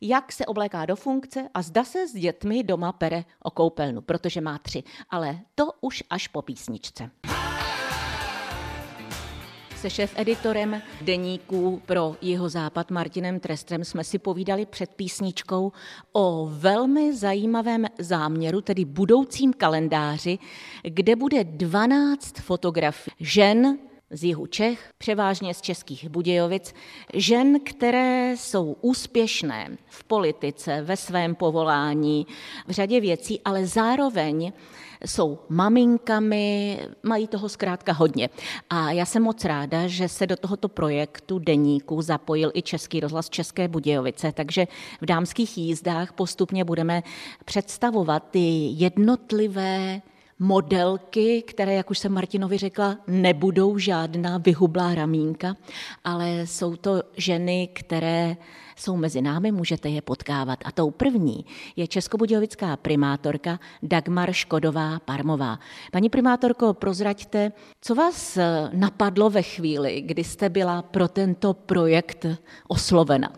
jak 0.00 0.32
se 0.32 0.46
obléká 0.46 0.86
do 0.86 0.96
funkce 0.96 1.48
a 1.54 1.62
zda 1.62 1.84
se 1.84 2.08
s 2.08 2.12
dětmi 2.12 2.62
doma 2.62 2.92
pere 2.92 3.24
o 3.42 3.50
koupelnu, 3.50 4.00
protože 4.00 4.40
má 4.40 4.58
tři. 4.58 4.82
Ale 5.10 5.40
to 5.54 5.64
už 5.80 6.04
až 6.10 6.28
po 6.28 6.42
písničce 6.42 7.10
se 9.80 9.90
šéf-editorem 9.90 10.82
deníků 11.00 11.82
pro 11.86 12.16
jeho 12.22 12.48
západ 12.48 12.90
Martinem 12.90 13.40
Trestrem 13.40 13.84
jsme 13.84 14.04
si 14.04 14.18
povídali 14.18 14.66
před 14.66 14.94
písničkou 14.94 15.72
o 16.12 16.48
velmi 16.52 17.16
zajímavém 17.16 17.86
záměru, 17.98 18.60
tedy 18.60 18.84
budoucím 18.84 19.52
kalendáři, 19.52 20.38
kde 20.82 21.16
bude 21.16 21.44
12 21.44 22.38
fotografií 22.38 23.14
žen 23.20 23.78
z 24.10 24.24
jihu 24.24 24.46
Čech, 24.46 24.90
převážně 24.98 25.54
z 25.54 25.60
českých 25.60 26.08
Budějovic, 26.08 26.74
žen, 27.14 27.60
které 27.60 28.34
jsou 28.36 28.76
úspěšné 28.80 29.76
v 29.86 30.04
politice, 30.04 30.82
ve 30.82 30.96
svém 30.96 31.34
povolání, 31.34 32.26
v 32.66 32.70
řadě 32.70 33.00
věcí, 33.00 33.40
ale 33.44 33.66
zároveň 33.66 34.52
jsou 35.06 35.38
maminkami, 35.48 36.78
mají 37.02 37.26
toho 37.26 37.48
zkrátka 37.48 37.92
hodně. 37.92 38.28
A 38.70 38.90
já 38.90 39.06
jsem 39.06 39.22
moc 39.22 39.44
ráda, 39.44 39.86
že 39.86 40.08
se 40.08 40.26
do 40.26 40.36
tohoto 40.36 40.68
projektu 40.68 41.38
deníku 41.38 42.02
zapojil 42.02 42.50
i 42.54 42.62
Český 42.62 43.00
rozhlas 43.00 43.30
České 43.30 43.68
Budějovice, 43.68 44.32
takže 44.32 44.66
v 45.00 45.06
dámských 45.06 45.58
jízdách 45.58 46.12
postupně 46.12 46.64
budeme 46.64 47.02
představovat 47.44 48.24
ty 48.30 48.70
jednotlivé 48.72 50.02
modelky, 50.38 51.42
které, 51.42 51.74
jak 51.74 51.90
už 51.90 51.98
jsem 51.98 52.12
Martinovi 52.12 52.58
řekla, 52.58 52.98
nebudou 53.06 53.78
žádná 53.78 54.38
vyhublá 54.38 54.94
ramínka, 54.94 55.56
ale 56.04 56.46
jsou 56.46 56.76
to 56.76 57.02
ženy, 57.16 57.68
které 57.72 58.36
jsou 58.80 58.96
mezi 58.96 59.22
námi, 59.22 59.52
můžete 59.52 59.88
je 59.88 60.02
potkávat. 60.02 60.58
A 60.64 60.72
tou 60.72 60.90
první 60.90 61.44
je 61.76 61.86
českobudějovická 61.86 62.76
primátorka 62.76 63.60
Dagmar 63.82 64.32
Škodová 64.32 64.98
Parmová. 64.98 65.58
Paní 65.92 66.08
primátorko, 66.08 66.74
prozraďte, 66.74 67.52
co 67.80 67.94
vás 67.94 68.38
napadlo 68.72 69.30
ve 69.30 69.42
chvíli, 69.42 70.00
kdy 70.00 70.24
jste 70.24 70.48
byla 70.48 70.82
pro 70.82 71.08
tento 71.08 71.54
projekt 71.54 72.26
oslovena? 72.68 73.32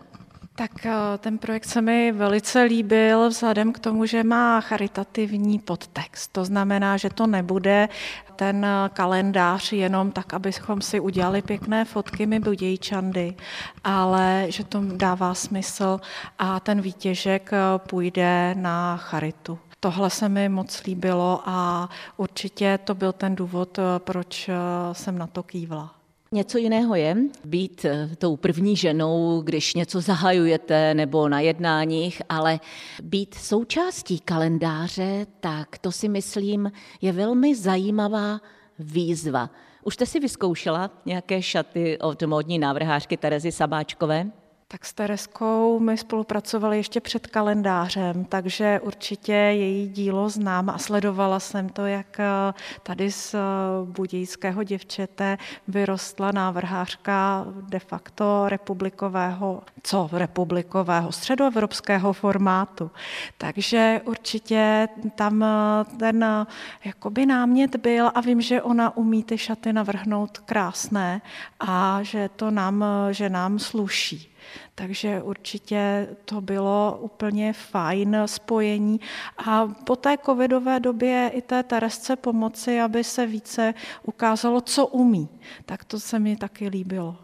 Tak 0.55 0.85
eh, 0.85 0.91
ten 1.17 1.37
projekt 1.37 1.65
se 1.65 1.81
mi 1.81 2.11
velice 2.11 2.61
líbil 2.61 3.29
vzhledem 3.29 3.73
k 3.73 3.79
tomu, 3.79 4.05
že 4.05 4.23
má 4.23 4.61
charitativní 4.61 5.59
podtext. 5.59 6.31
To 6.31 6.45
znamená, 6.45 6.97
že 6.97 7.09
to 7.09 7.27
nebude 7.27 7.89
ten 8.35 8.67
kalendář 8.93 9.73
jenom 9.73 10.11
tak, 10.11 10.33
abychom 10.33 10.81
si 10.81 10.99
udělali 10.99 11.41
pěkné 11.41 11.85
fotky 11.85 12.25
my 12.25 12.39
budějčandy, 12.39 13.35
ale 13.83 14.45
že 14.49 14.63
to 14.63 14.81
dává 14.95 15.33
smysl 15.33 15.99
a 16.39 16.59
ten 16.59 16.81
výtěžek 16.81 17.53
eh, 17.53 17.57
půjde 17.89 18.55
na 18.57 18.97
charitu. 18.97 19.59
Tohle 19.79 20.09
se 20.09 20.29
mi 20.29 20.49
moc 20.49 20.83
líbilo 20.83 21.41
a 21.45 21.89
určitě 22.17 22.79
to 22.83 22.95
byl 22.95 23.13
ten 23.13 23.35
důvod, 23.35 23.79
eh, 23.79 23.83
proč 23.97 24.49
jsem 24.93 25.17
na 25.17 25.27
to 25.27 25.43
kývla. 25.43 26.02
Něco 26.33 26.57
jiného 26.57 26.95
je 26.95 27.17
být 27.45 27.85
eh, 27.85 28.09
tou 28.17 28.35
první 28.35 28.75
ženou, 28.75 29.41
když 29.41 29.73
něco 29.73 30.01
zahajujete 30.01 30.93
nebo 30.93 31.29
na 31.29 31.39
jednáních, 31.39 32.21
ale 32.29 32.59
být 33.03 33.33
součástí 33.33 34.19
kalendáře, 34.19 35.25
tak 35.39 35.77
to 35.77 35.91
si 35.91 36.09
myslím 36.09 36.71
je 37.01 37.11
velmi 37.11 37.55
zajímavá 37.55 38.41
výzva. 38.79 39.49
Už 39.83 39.93
jste 39.93 40.05
si 40.05 40.19
vyzkoušela 40.19 40.91
nějaké 41.05 41.41
šaty 41.41 41.99
od 41.99 42.23
módní 42.23 42.59
návrhářky 42.59 43.17
Terezy 43.17 43.51
Sabáčkové? 43.51 44.31
Tak 44.73 44.85
s 44.85 44.93
Tereskou 44.93 45.79
my 45.79 45.97
spolupracovali 45.97 46.77
ještě 46.77 47.01
před 47.01 47.27
kalendářem, 47.27 48.25
takže 48.25 48.79
určitě 48.83 49.33
její 49.33 49.89
dílo 49.89 50.29
znám 50.29 50.69
a 50.69 50.77
sledovala 50.77 51.39
jsem 51.39 51.69
to, 51.69 51.85
jak 51.85 52.19
eh, 52.19 52.53
tady 52.83 53.11
z 53.11 53.33
eh, 53.33 53.37
budějského 53.85 54.63
děvčete 54.63 55.37
vyrostla 55.67 56.31
návrhářka 56.31 57.45
de 57.69 57.79
facto 57.79 58.49
republikového, 58.49 59.61
co 59.83 60.09
republikového, 60.11 61.11
středoevropského 61.11 62.13
formátu. 62.13 62.91
Takže 63.37 64.01
určitě 64.05 64.87
tam 65.15 65.43
eh, 65.43 65.97
ten 65.97 66.45
jakoby 66.85 67.25
námět 67.25 67.75
byl 67.75 68.11
a 68.15 68.21
vím, 68.21 68.41
že 68.41 68.61
ona 68.61 68.97
umí 68.97 69.23
ty 69.23 69.37
šaty 69.37 69.73
navrhnout 69.73 70.37
krásné 70.37 71.21
a 71.59 71.99
že 72.01 72.29
to 72.35 72.51
nám, 72.51 72.85
že 73.11 73.29
nám 73.29 73.59
sluší. 73.59 74.32
Takže 74.75 75.21
určitě 75.21 76.07
to 76.25 76.41
bylo 76.41 76.97
úplně 77.01 77.53
fajn 77.53 78.17
spojení. 78.25 78.99
A 79.45 79.67
po 79.67 79.95
té 79.95 80.17
covidové 80.25 80.79
době 80.79 81.31
i 81.33 81.41
té 81.41 81.63
Teresce 81.63 82.15
pomoci, 82.15 82.81
aby 82.81 83.03
se 83.03 83.25
více 83.27 83.73
ukázalo, 84.03 84.61
co 84.61 84.87
umí. 84.87 85.29
Tak 85.65 85.83
to 85.83 85.99
se 85.99 86.19
mi 86.19 86.35
taky 86.35 86.67
líbilo. 86.67 87.15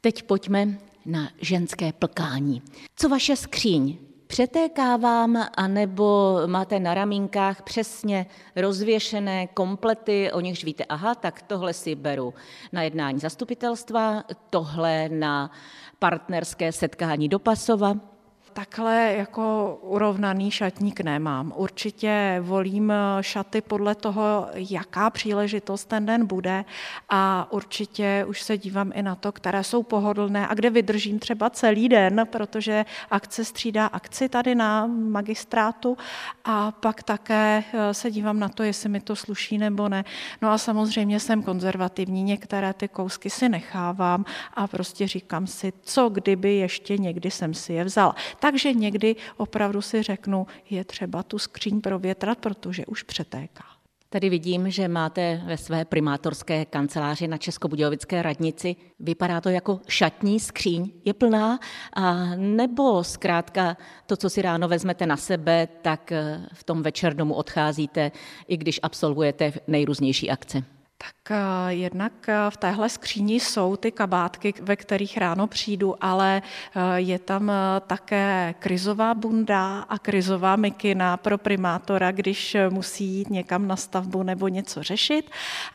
Teď 0.00 0.22
pojďme 0.22 0.78
na 1.06 1.28
ženské 1.40 1.92
plkání. 1.92 2.62
Co 2.96 3.08
vaše 3.08 3.36
skříň 3.36 3.98
Přetéká 4.34 4.96
vám, 4.96 5.46
anebo 5.56 6.38
máte 6.46 6.80
na 6.80 6.94
ramínkách 6.94 7.62
přesně 7.62 8.26
rozvěšené 8.56 9.46
komplety, 9.46 10.32
o 10.32 10.40
nichž 10.40 10.64
víte, 10.64 10.84
aha, 10.84 11.14
tak 11.14 11.42
tohle 11.42 11.72
si 11.72 11.94
beru 11.94 12.34
na 12.72 12.82
jednání 12.82 13.20
zastupitelstva, 13.20 14.24
tohle 14.50 15.08
na 15.08 15.50
partnerské 15.98 16.72
setkání 16.72 17.28
do 17.28 17.38
Pasova, 17.38 18.13
Takhle 18.54 19.14
jako 19.16 19.78
urovnaný 19.82 20.50
šatník 20.50 21.00
nemám. 21.00 21.52
Určitě 21.56 22.36
volím 22.40 22.90
eh, 22.90 22.96
šaty 23.20 23.60
podle 23.60 23.94
toho, 23.94 24.48
jaká 24.54 25.10
příležitost 25.10 25.84
ten 25.84 26.06
den 26.06 26.26
bude 26.26 26.64
a 27.08 27.46
určitě 27.50 28.24
už 28.28 28.42
se 28.42 28.58
dívám 28.58 28.92
i 28.94 29.02
na 29.02 29.14
to, 29.14 29.32
které 29.32 29.64
jsou 29.64 29.82
pohodlné 29.82 30.48
a 30.48 30.54
kde 30.54 30.70
vydržím 30.70 31.18
třeba 31.18 31.50
celý 31.50 31.88
den, 31.88 32.26
protože 32.30 32.84
akce 33.10 33.44
střídá 33.44 33.86
akci 33.86 34.28
tady 34.28 34.54
na 34.54 34.86
magistrátu 34.86 35.96
a 36.44 36.70
pak 36.72 37.02
také 37.02 37.64
eh, 37.72 37.94
se 37.94 38.10
dívám 38.10 38.38
na 38.38 38.48
to, 38.48 38.62
jestli 38.62 38.88
mi 38.88 39.00
to 39.00 39.16
sluší 39.16 39.58
nebo 39.58 39.88
ne. 39.88 40.04
No 40.42 40.50
a 40.50 40.58
samozřejmě 40.58 41.20
jsem 41.20 41.42
konzervativní, 41.42 42.22
některé 42.22 42.72
ty 42.72 42.88
kousky 42.88 43.30
si 43.30 43.48
nechávám 43.48 44.24
a 44.54 44.66
prostě 44.66 45.08
říkám 45.08 45.46
si, 45.46 45.72
co 45.82 46.08
kdyby 46.08 46.54
ještě 46.54 46.98
někdy 46.98 47.30
jsem 47.30 47.54
si 47.54 47.72
je 47.72 47.84
vzala. 47.84 48.14
Takže 48.44 48.72
někdy 48.72 49.16
opravdu 49.36 49.82
si 49.82 50.02
řeknu, 50.02 50.46
je 50.70 50.84
třeba 50.84 51.22
tu 51.22 51.38
skříň 51.38 51.80
provětrat, 51.80 52.38
protože 52.38 52.86
už 52.86 53.02
přetéká. 53.02 53.64
Tady 54.08 54.30
vidím, 54.30 54.70
že 54.70 54.88
máte 54.88 55.42
ve 55.46 55.56
své 55.56 55.84
primátorské 55.84 56.64
kanceláři 56.64 57.28
na 57.28 57.36
Českobudějovické 57.36 58.22
radnici. 58.22 58.76
Vypadá 59.00 59.40
to 59.40 59.48
jako 59.48 59.80
šatní 59.88 60.40
skříň. 60.40 60.92
Je 61.04 61.14
plná? 61.14 61.58
A 61.92 62.34
nebo 62.36 63.04
zkrátka 63.04 63.76
to, 64.06 64.16
co 64.16 64.30
si 64.30 64.42
ráno 64.42 64.68
vezmete 64.68 65.06
na 65.06 65.16
sebe, 65.16 65.68
tak 65.82 66.12
v 66.52 66.64
tom 66.64 66.82
večer 66.82 67.14
domů 67.14 67.34
odcházíte, 67.34 68.12
i 68.48 68.56
když 68.56 68.80
absolvujete 68.82 69.52
nejrůznější 69.66 70.30
akce? 70.30 70.64
Tak 71.04 71.30
eh, 71.30 71.72
jednak 71.74 72.28
eh, 72.28 72.50
v 72.50 72.56
téhle 72.56 72.88
skříni 72.88 73.40
jsou 73.40 73.76
ty 73.76 73.92
kabátky, 73.92 74.54
ve 74.62 74.76
kterých 74.76 75.18
ráno 75.18 75.46
přijdu, 75.46 75.94
ale 76.00 76.42
eh, 76.42 77.00
je 77.00 77.18
tam 77.18 77.52
také 77.86 78.54
krizová 78.58 79.14
bunda 79.14 79.80
a 79.80 79.98
krizová 79.98 80.56
mikina 80.56 81.16
pro 81.16 81.38
primátora, 81.38 82.12
když 82.12 82.56
musí 82.68 83.04
jít 83.04 83.30
někam 83.30 83.68
na 83.68 83.76
stavbu 83.76 84.22
nebo 84.22 84.48
něco 84.48 84.82
řešit. 84.82 85.30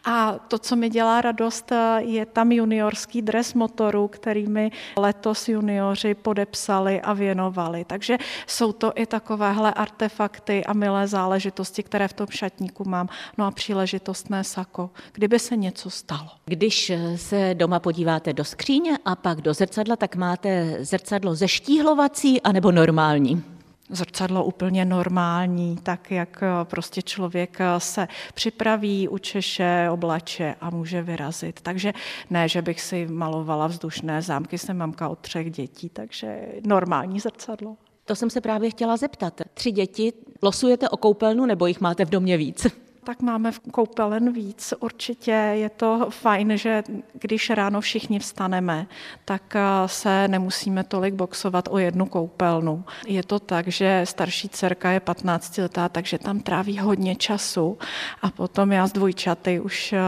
A 0.05 0.33
to, 0.48 0.59
co 0.59 0.75
mi 0.75 0.89
dělá 0.89 1.21
radost, 1.21 1.71
je 1.98 2.25
tam 2.25 2.51
juniorský 2.51 3.21
dres 3.21 3.53
motoru, 3.53 4.07
který 4.07 4.48
mi 4.48 4.71
letos 4.98 5.50
junioři 5.50 6.13
podepsali 6.13 7.01
a 7.01 7.13
věnovali. 7.13 7.86
Takže 7.86 8.17
jsou 8.48 8.71
to 8.71 8.93
i 8.95 9.05
takovéhle 9.05 9.74
artefakty 9.74 10.65
a 10.65 10.74
milé 10.74 11.07
záležitosti, 11.07 11.83
které 11.83 12.07
v 12.07 12.13
tom 12.13 12.27
šatníku 12.27 12.89
mám. 12.89 13.09
No 13.38 13.45
a 13.45 13.51
příležitostné 13.51 14.43
sako, 14.43 14.89
kdyby 15.20 15.40
se 15.40 15.58
něco 15.58 15.90
stalo. 15.90 16.30
Když 16.46 16.92
se 17.16 17.56
doma 17.58 17.80
podíváte 17.80 18.34
do 18.34 18.44
skříně 18.44 18.98
a 19.06 19.16
pak 19.16 19.42
do 19.42 19.54
zrcadla, 19.54 19.96
tak 19.96 20.16
máte 20.16 20.78
zrcadlo 20.80 21.36
zeštíhlovací 21.36 22.42
anebo 22.42 22.72
normální? 22.72 23.44
zrcadlo 23.92 24.46
úplně 24.46 24.86
normální, 24.86 25.78
tak 25.84 26.12
jak 26.12 26.44
prostě 26.64 27.02
člověk 27.02 27.58
se 27.78 28.08
připraví, 28.34 29.08
učeše, 29.08 29.88
oblače 29.92 30.56
a 30.62 30.70
může 30.70 31.02
vyrazit. 31.02 31.62
Takže 31.62 31.94
ne, 32.30 32.50
že 32.50 32.62
bych 32.62 32.82
si 32.82 33.08
malovala 33.08 33.68
vzdušné 33.68 34.22
zámky, 34.22 34.58
jsem 34.58 34.78
mamka 34.78 35.10
od 35.10 35.20
třech 35.20 35.52
dětí, 35.52 35.90
takže 35.90 36.42
normální 36.66 37.20
zrcadlo. 37.20 37.76
To 38.06 38.16
jsem 38.16 38.30
se 38.30 38.42
právě 38.42 38.70
chtěla 38.70 38.98
zeptat. 38.98 39.42
Tři 39.54 39.72
děti, 39.72 40.14
losujete 40.42 40.90
o 40.90 40.98
koupelnu 40.98 41.46
nebo 41.46 41.66
jich 41.66 41.82
máte 41.82 42.06
v 42.06 42.10
domě 42.10 42.38
víc? 42.38 42.68
Tak 43.03 43.22
máme 43.22 43.51
v 43.51 43.60
koupelen 43.60 44.34
víc. 44.34 44.74
Určitě 44.79 45.32
je 45.32 45.70
to 45.70 46.08
fajn, 46.10 46.58
že 46.58 46.84
když 47.13 47.50
ráno 47.50 47.82
všichni 47.82 48.20
vstaneme, 48.20 48.88
tak 49.25 49.56
eh, 49.56 49.62
se 49.86 50.27
nemusíme 50.27 50.84
tolik 50.84 51.13
boxovat 51.13 51.68
o 51.72 51.77
jednu 51.77 52.06
koupelnu. 52.06 52.84
Je 53.08 53.24
to 53.24 53.39
tak, 53.39 53.68
že 53.68 54.01
starší 54.03 54.50
dcerka 54.50 54.91
je 54.91 55.00
15 55.00 55.58
letá, 55.58 55.89
takže 55.89 56.18
tam 56.18 56.39
tráví 56.39 56.79
hodně 56.79 57.15
času 57.15 57.77
a 58.22 58.32
potom 58.32 58.72
já 58.72 58.88
z 58.88 58.91
dvojčaty 58.91 59.60
už 59.60 59.94
eh, 59.94 60.00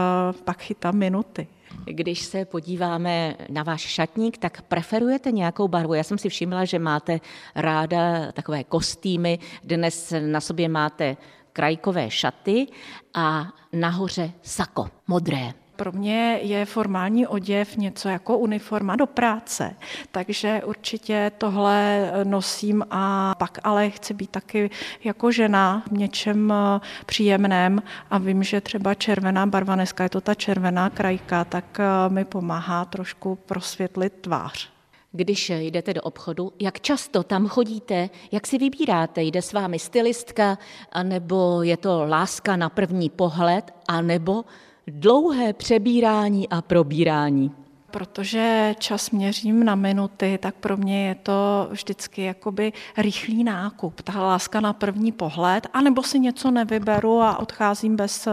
pak 0.44 0.62
chytám 0.62 0.96
minuty. 0.96 1.46
Když 1.84 2.22
se 2.22 2.44
podíváme 2.44 3.36
na 3.48 3.62
váš 3.62 3.80
šatník, 3.80 4.38
tak 4.38 4.62
preferujete 4.62 5.32
nějakou 5.32 5.68
barvu? 5.68 5.94
Já 5.94 6.02
jsem 6.02 6.18
si 6.18 6.28
všimla, 6.28 6.64
že 6.64 6.78
máte 6.78 7.20
ráda 7.54 8.32
takové 8.32 8.64
kostýmy. 8.64 9.38
Dnes 9.64 10.12
na 10.20 10.40
sobě 10.40 10.68
máte 10.68 11.16
krajkové 11.52 12.10
šaty 12.10 12.66
a 13.14 13.46
nahoře 13.72 14.32
sako, 14.42 14.88
modré. 15.06 15.52
Pro 15.76 15.92
mě 15.92 16.38
je 16.42 16.64
formální 16.64 17.26
oděv 17.26 17.76
něco 17.76 18.08
jako 18.08 18.38
uniforma 18.38 18.96
do 18.96 19.06
práce, 19.06 19.76
takže 20.12 20.62
určitě 20.64 21.32
tohle 21.38 22.10
nosím 22.24 22.84
a 22.90 23.34
pak 23.38 23.58
ale 23.64 23.90
chci 23.90 24.14
být 24.14 24.30
taky 24.30 24.70
jako 25.04 25.32
žena 25.32 25.82
v 25.88 25.92
něčem 25.92 26.52
eh, 26.52 26.80
příjemném 27.06 27.82
a 28.10 28.18
vím, 28.18 28.42
že 28.42 28.60
třeba 28.60 28.94
červená 28.94 29.46
barva, 29.46 29.74
dneska 29.74 30.02
je 30.04 30.10
to 30.10 30.20
ta 30.20 30.34
červená 30.34 30.90
krajka, 30.90 31.44
tak 31.44 31.80
eh, 31.80 32.08
mi 32.08 32.24
pomáhá 32.24 32.84
trošku 32.84 33.36
prosvětlit 33.36 34.12
tvář. 34.20 34.72
Když 35.14 35.50
jdete 35.50 35.94
do 35.94 36.02
obchodu, 36.02 36.52
jak 36.60 36.80
často 36.80 37.22
tam 37.22 37.48
chodíte, 37.48 38.10
jak 38.32 38.46
si 38.46 38.58
vybíráte? 38.58 39.22
Jde 39.22 39.42
s 39.42 39.52
vámi 39.52 39.78
stylistka, 39.78 40.58
anebo 40.92 41.62
je 41.62 41.76
to 41.76 42.04
láska 42.04 42.56
na 42.56 42.68
první 42.68 43.10
pohled, 43.10 43.74
anebo 43.88 44.44
dlouhé 44.86 45.52
přebírání 45.52 46.48
a 46.48 46.62
probírání? 46.62 47.50
Protože 47.92 48.74
čas 48.78 49.10
měřím 49.10 49.64
na 49.64 49.74
minuty, 49.74 50.38
tak 50.42 50.54
pro 50.54 50.76
mě 50.76 51.08
je 51.08 51.14
to 51.14 51.68
vždycky 51.70 52.22
jakoby 52.22 52.72
rychlý 52.96 53.44
nákup. 53.44 54.02
Ta 54.02 54.22
láska 54.22 54.60
na 54.60 54.72
první 54.72 55.12
pohled, 55.12 55.66
anebo 55.72 56.02
si 56.02 56.18
něco 56.18 56.50
nevyberu 56.50 57.20
a 57.20 57.38
odcházím 57.38 57.96
bez 57.96 58.26
eh, 58.26 58.30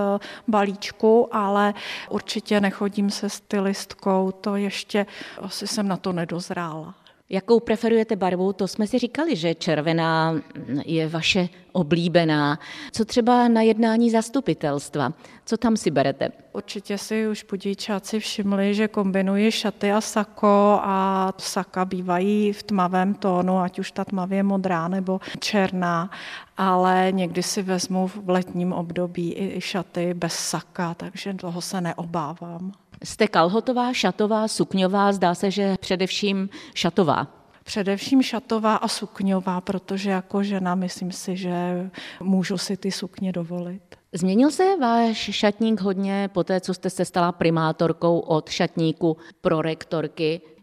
balíčku, 0.47 1.35
ale 1.35 1.73
určitě 2.09 2.61
nechodím 2.61 3.09
se 3.09 3.29
stylistkou, 3.29 4.31
to 4.31 4.55
ještě 4.55 5.05
asi 5.41 5.67
jsem 5.67 5.87
na 5.87 5.97
to 5.97 6.13
nedozrála. 6.13 6.98
Jakou 7.31 7.59
preferujete 7.59 8.15
barvu? 8.15 8.53
To 8.53 8.67
jsme 8.67 8.87
si 8.87 8.99
říkali, 8.99 9.35
že 9.35 9.55
červená 9.55 10.41
je 10.85 11.07
vaše 11.07 11.49
oblíbená. 11.71 12.59
Co 12.91 13.05
třeba 13.05 13.47
na 13.47 13.61
jednání 13.61 14.11
zastupitelstva? 14.11 15.13
Co 15.45 15.57
tam 15.57 15.77
si 15.77 15.91
berete? 15.91 16.31
Určitě 16.53 16.97
si 16.97 17.27
už 17.27 17.43
budíčáci 17.43 18.19
všimli, 18.19 18.73
že 18.75 18.87
kombinuji 18.87 19.51
šaty 19.51 19.91
a 19.91 20.01
sako 20.01 20.79
a 20.81 21.33
saka 21.37 21.85
bývají 21.85 22.53
v 22.53 22.63
tmavém 22.63 23.13
tónu, 23.13 23.57
ať 23.57 23.79
už 23.79 23.91
ta 23.91 24.05
tmavě 24.05 24.43
modrá 24.43 24.87
nebo 24.87 25.19
černá, 25.39 26.09
ale 26.57 27.07
někdy 27.11 27.43
si 27.43 27.61
vezmu 27.61 28.07
v 28.07 28.29
letním 28.29 28.73
období 28.73 29.35
i 29.37 29.61
šaty 29.61 30.13
bez 30.13 30.33
saka, 30.33 30.93
takže 30.93 31.33
toho 31.33 31.61
se 31.61 31.81
neobávám. 31.81 32.71
Jste 33.03 33.27
kalhotová, 33.27 33.93
šatová, 33.93 34.47
sukňová, 34.47 35.11
zdá 35.11 35.35
se, 35.35 35.51
že 35.51 35.75
především 35.79 36.49
šatová. 36.75 37.27
Především 37.63 38.21
šatová 38.21 38.75
a 38.75 38.87
sukňová, 38.87 39.61
protože 39.61 40.09
jako 40.09 40.43
žena 40.43 40.75
myslím 40.75 41.11
si, 41.11 41.37
že 41.37 41.89
můžu 42.21 42.57
si 42.57 42.77
ty 42.77 42.91
sukně 42.91 43.31
dovolit. 43.31 43.81
Změnil 44.13 44.51
se 44.51 44.77
váš 44.81 45.17
šatník 45.17 45.81
hodně 45.81 46.29
po 46.33 46.43
té, 46.43 46.61
co 46.61 46.73
jste 46.73 46.89
se 46.89 47.05
stala 47.05 47.31
primátorkou 47.31 48.19
od 48.19 48.49
šatníku 48.49 49.17
pro 49.41 49.61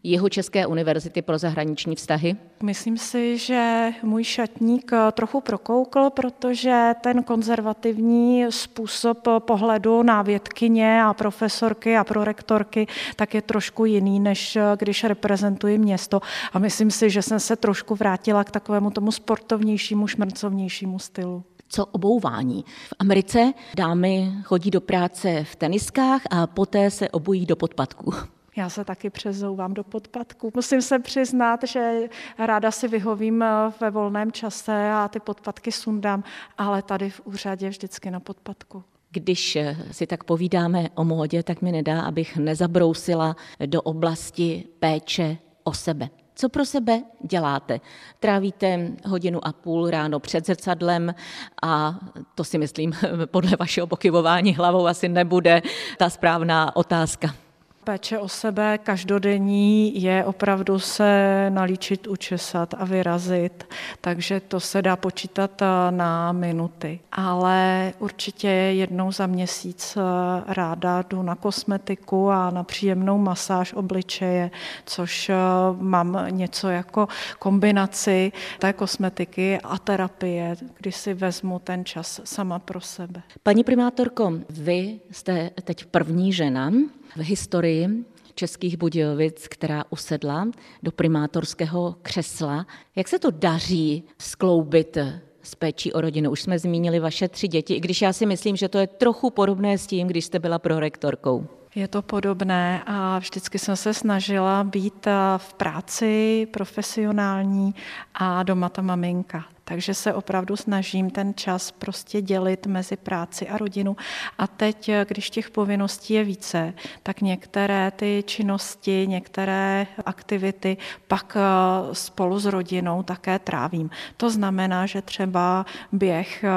rektorky 0.07 0.17
jeho 0.17 0.29
České 0.29 0.67
univerzity 0.67 1.23
pro 1.23 1.39
zahraniční 1.39 1.97
vztahy? 1.97 2.37
Myslím 2.63 2.99
si, 2.99 3.39
že 3.39 3.93
můj 4.03 4.25
šatník 4.25 4.93
eh, 4.93 5.13
trochu 5.13 5.41
prokoukl, 5.41 6.11
protože 6.11 6.95
ten 7.03 7.23
konzervativní 7.23 8.47
způsob 8.51 9.29
pohledu 9.39 10.03
na 10.03 10.23
vědkyně 10.23 11.03
a 11.03 11.15
profesorky 11.15 11.97
a 11.97 12.05
prorektorky 12.05 12.87
tak 13.17 13.35
je 13.35 13.43
trošku 13.43 13.85
jiný, 13.85 14.21
než 14.21 14.57
eh, 14.57 14.63
když 14.79 15.05
reprezentuji 15.05 15.79
město. 15.79 16.21
A 16.53 16.59
myslím 16.59 16.91
si, 16.91 17.11
že 17.11 17.23
jsem 17.23 17.41
se 17.41 17.57
trošku 17.57 17.95
vrátila 17.95 18.45
k 18.45 18.51
takovému 18.51 18.91
tomu 18.91 19.13
sportovnějšímu, 19.13 20.07
šmrcovnějšímu 20.07 20.99
stylu 20.99 21.45
co 21.69 21.87
obouvání. 21.87 22.65
V 22.89 22.95
Americe 22.99 23.53
dámy 23.77 24.33
chodí 24.45 24.71
do 24.71 24.81
práce 24.81 25.45
v 25.45 25.57
teniskách 25.57 26.23
a 26.31 26.47
poté 26.47 26.91
se 26.91 27.09
obují 27.09 27.47
do 27.47 27.57
podpadků. 27.57 28.36
Já 28.57 28.69
se 28.69 28.85
taky 28.85 29.11
přezouvám 29.11 29.75
do 29.75 29.85
podpadku. 29.85 30.53
Musím 30.55 30.83
se 30.83 30.99
přiznat, 30.99 31.61
že 31.65 32.09
ráda 32.39 32.71
si 32.71 32.89
vyhovím 32.89 33.43
eh, 33.43 33.49
ve 33.81 33.91
volném 33.91 34.33
čase 34.33 34.91
a 34.93 35.09
ty 35.09 35.21
podpadky 35.21 35.73
sundám, 35.73 36.25
ale 36.59 36.83
tady 36.83 37.11
v 37.11 37.21
úřadě 37.25 37.69
vždycky 37.69 38.11
na 38.11 38.21
podpadku. 38.21 38.85
Když 39.11 39.57
eh, 39.57 39.77
si 39.91 40.07
tak 40.07 40.25
povídáme 40.25 40.89
o 40.95 41.05
módě, 41.05 41.43
tak 41.43 41.63
mi 41.63 41.73
nedá, 41.73 42.03
abych 42.03 42.37
nezabrousila 42.37 43.37
do 43.67 43.83
oblasti 43.83 44.65
péče 44.79 45.39
o 45.65 45.73
sebe. 45.75 46.09
Co 46.35 46.49
pro 46.49 46.65
sebe 46.65 47.03
děláte? 47.23 47.81
Trávíte 48.21 48.93
hodinu 49.07 49.47
a 49.47 49.53
půl 49.53 49.91
ráno 49.91 50.21
před 50.21 50.47
zrcadlem 50.47 51.15
a 51.63 51.99
to 52.35 52.45
si 52.45 52.59
myslím, 52.59 52.93
podle 53.27 53.51
vašeho 53.59 53.87
pokyvování 53.87 54.55
hlavou 54.55 54.87
asi 54.87 55.09
nebude 55.09 55.63
ta 55.99 56.11
správná 56.11 56.77
otázka. 56.77 57.46
Péče 57.87 58.19
o 58.19 58.29
sebe 58.29 58.79
každodenní 58.79 60.03
je 60.03 60.25
opravdu 60.25 60.79
se 60.79 61.47
nalíčit, 61.51 62.07
učesat 62.07 62.75
a 62.79 62.85
vyrazit, 62.85 63.65
takže 64.01 64.41
to 64.41 64.61
se 64.61 64.83
dá 64.83 64.97
počítat 64.97 65.63
eh, 65.63 65.67
na 65.91 66.33
minuty. 66.33 67.01
Ale 67.13 67.93
určitě 67.99 68.49
jednou 68.49 69.13
za 69.13 69.27
měsíc 69.27 69.97
eh, 69.97 70.01
ráda 70.47 71.05
jdu 71.11 71.23
na 71.23 71.35
kosmetiku 71.35 72.31
a 72.31 72.51
na 72.51 72.65
příjemnou 72.65 73.19
masáž 73.19 73.73
obličeje, 73.73 74.51
což 74.87 75.29
eh, 75.29 75.35
mám 75.81 76.27
něco 76.31 76.69
jako 76.69 77.09
kombinaci 77.39 78.33
té 78.59 78.73
kosmetiky 78.73 79.59
a 79.65 79.79
terapie, 79.79 80.57
kdy 80.79 80.93
si 80.93 81.15
vezmu 81.15 81.59
ten 81.59 81.85
čas 81.85 82.21
sama 82.25 82.59
pro 82.59 82.81
sebe. 82.81 83.23
Paní 83.43 83.65
primátorko, 83.65 84.33
vy 84.51 85.01
jste 85.11 85.51
teď 85.65 85.85
první 85.85 86.33
žena, 86.33 86.71
v 87.17 87.21
historii 87.21 88.05
Českých 88.35 88.77
Budějovic, 88.77 89.49
která 89.49 89.85
usedla 89.91 90.49
do 90.83 90.93
primátorského 90.93 91.97
křesla. 92.03 92.67
Jak 92.97 93.09
se 93.09 93.19
to 93.19 93.31
daří 93.31 94.05
skloubit 94.19 94.99
s 95.43 95.55
péčí 95.55 95.93
o 95.93 96.01
rodinu? 96.01 96.31
Už 96.31 96.43
jsme 96.43 96.59
zmínili 96.59 97.01
vaše 97.01 97.29
tři 97.29 97.49
děti, 97.49 97.75
i 97.75 97.81
když 97.81 98.03
já 98.03 98.13
si 98.13 98.27
myslím, 98.27 98.57
že 98.57 98.69
to 98.69 98.79
je 98.79 98.87
trochu 98.87 99.31
podobné 99.31 99.79
s 99.79 99.87
tím, 99.87 100.09
když 100.09 100.25
jste 100.25 100.39
byla 100.39 100.59
prorektorkou. 100.59 101.47
Je 101.75 101.89
to 101.89 102.03
podobné 102.03 102.83
a 102.87 103.19
vždycky 103.19 103.59
jsem 103.59 103.77
se 103.77 103.95
snažila 103.95 104.65
být 104.65 105.07
v 105.37 105.55
práci 105.55 106.47
profesionální 106.51 107.75
a 108.15 108.43
doma 108.43 108.69
ta 108.69 108.83
maminka. 108.83 109.45
Takže 109.69 109.95
se 109.95 110.15
opravdu 110.15 110.57
snažím 110.57 111.11
ten 111.11 111.35
čas 111.35 111.71
prostě 111.71 112.23
dělit 112.23 112.67
mezi 112.67 112.97
práci 112.97 113.49
a 113.49 113.59
rodinu. 113.59 113.97
A 114.39 114.47
teď, 114.47 114.91
když 115.09 115.31
těch 115.31 115.51
povinností 115.51 116.15
je 116.15 116.25
více, 116.25 116.75
tak 117.03 117.21
některé 117.21 117.91
ty 117.91 118.25
činnosti, 118.27 119.07
některé 119.09 119.87
aktivity 120.07 120.77
pak 121.09 121.37
eh, 121.37 121.95
spolu 121.95 122.39
s 122.39 122.47
rodinou 122.47 123.03
také 123.03 123.39
trávím. 123.39 123.91
To 124.17 124.31
znamená, 124.31 124.87
že 124.87 125.03
třeba 125.03 125.67
běh 125.93 126.45
eh, 126.45 126.51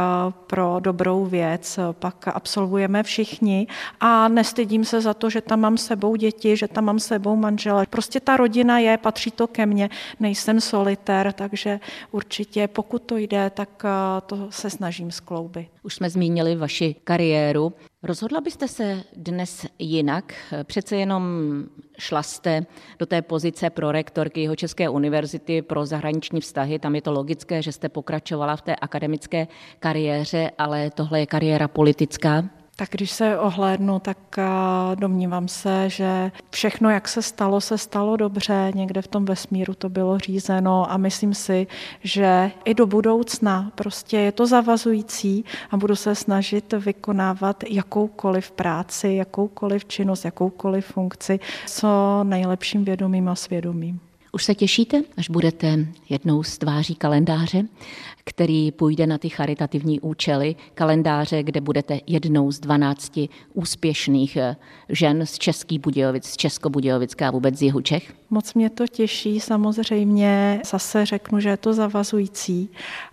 pro 0.48 0.78
dobrou 0.80 1.26
věc 1.26 1.80
pak 1.91 2.28
absolvujeme 2.28 3.04
všichni 3.04 3.67
a 4.00 4.28
nestydím 4.28 4.86
se 4.86 5.02
za 5.02 5.13
to, 5.13 5.30
že 5.30 5.41
tam 5.41 5.60
mám 5.60 5.78
sebou 5.78 6.15
děti, 6.15 6.58
že 6.58 6.67
tam 6.67 6.86
mám 6.86 7.00
sebou 7.00 7.36
manžela. 7.36 7.86
Prostě 7.89 8.19
ta 8.19 8.38
rodina 8.38 8.80
je, 8.80 8.98
patří 8.98 9.32
to 9.32 9.48
ke 9.48 9.65
mně, 9.65 9.89
nejsem 10.19 10.62
solitér, 10.62 11.34
takže 11.34 11.80
určitě 12.12 12.67
pokud 12.67 12.98
pokud 12.99 13.07
to 13.07 13.17
jde, 13.17 13.49
tak 13.49 13.85
eh, 13.85 14.21
to 14.25 14.47
se 14.51 14.69
snažím 14.69 15.12
skloubit. 15.12 15.67
Už 15.83 15.95
jsme 15.95 16.09
zmínili 16.09 16.55
vaši 16.55 16.95
kariéru. 17.03 17.73
Rozhodla 18.03 18.41
byste 18.41 18.67
se 18.67 19.03
dnes 19.15 19.65
jinak? 19.79 20.33
Přece 20.63 20.95
jenom 20.95 21.23
šla 21.99 22.23
jste 22.23 22.65
do 22.99 23.05
té 23.05 23.21
pozice 23.21 23.69
pro 23.69 23.91
rektorky 23.91 24.41
jeho 24.41 24.55
České 24.55 24.89
univerzity 24.89 25.62
pro 25.62 25.85
zahraniční 25.85 26.41
vztahy. 26.41 26.79
Tam 26.79 26.95
je 26.95 27.01
to 27.01 27.12
logické, 27.12 27.62
že 27.62 27.71
jste 27.71 27.89
pokračovala 27.89 28.55
v 28.55 28.62
té 28.62 28.75
akademické 28.75 29.47
kariéře, 29.79 30.51
ale 30.57 30.91
tohle 30.91 31.19
je 31.19 31.25
kariéra 31.25 31.67
politická. 31.67 32.59
Tak 32.80 32.89
když 32.89 33.12
se 33.12 33.38
ohlédnu, 33.38 34.00
tak 34.00 34.18
domnívám 34.96 35.48
se, 35.48 35.89
že 35.89 36.32
všechno, 36.50 36.89
jak 36.89 37.08
se 37.08 37.22
stalo, 37.22 37.62
se 37.62 37.78
stalo 37.78 38.18
dobře. 38.18 38.72
Někde 38.76 39.02
v 39.02 39.08
tom 39.08 39.26
vesmíru 39.26 39.74
to 39.74 39.89
bylo 39.89 40.20
řízeno 40.20 40.92
a 40.92 40.98
myslím 40.98 41.34
si, 41.34 41.68
že 42.04 42.52
i 42.65 42.74
do 42.74 42.88
budoucna 42.88 43.72
prostě 43.76 44.18
je 44.18 44.32
to 44.32 44.48
zavazující 44.48 45.46
a 45.72 45.78
budu 45.78 45.96
se 45.96 46.15
snažit 46.15 46.74
vykonávat 46.74 47.63
jakoukoliv 47.70 48.52
práci, 48.52 49.08
jakoukoliv 49.08 49.86
činnost, 49.86 50.26
jakoukoliv 50.26 50.86
funkci 50.86 51.39
co 51.68 52.20
nejlepším 52.24 52.86
vědomím 52.86 53.30
a 53.30 53.36
svědomím. 53.36 54.00
Už 54.32 54.44
se 54.44 54.56
těšíte, 54.56 55.02
až 55.18 55.30
budete 55.30 55.86
jednou 56.10 56.44
z 56.44 56.58
tváří 56.58 56.96
kalendáře, 56.96 57.63
který 58.30 58.72
půjde 58.72 59.08
na 59.08 59.18
ty 59.18 59.30
charitativní 59.30 60.00
účely, 60.00 60.56
kalendáře, 60.74 61.44
kde 61.44 61.62
budete 61.62 62.00
jednou 62.08 62.52
z 62.52 62.60
12 62.60 63.20
úspěšných 63.54 64.38
eh, 64.38 64.56
žen 64.89 65.26
z 65.26 65.38
Český 65.38 65.80
Budějovic, 65.80 66.26
z 66.26 66.38
Českobudějovická 66.38 67.28
a 67.28 67.32
vůbec 67.32 67.56
z 67.56 67.62
jihu 67.62 67.82
Čech? 67.82 68.13
Moc 68.30 68.54
mě 68.54 68.70
to 68.70 68.88
těší, 68.88 69.39
samozřejmě 69.39 70.62
zase 70.65 71.06
řeknu, 71.06 71.39
že 71.39 71.50
je 71.50 71.58
to 71.58 71.74
zavazující 71.74 72.70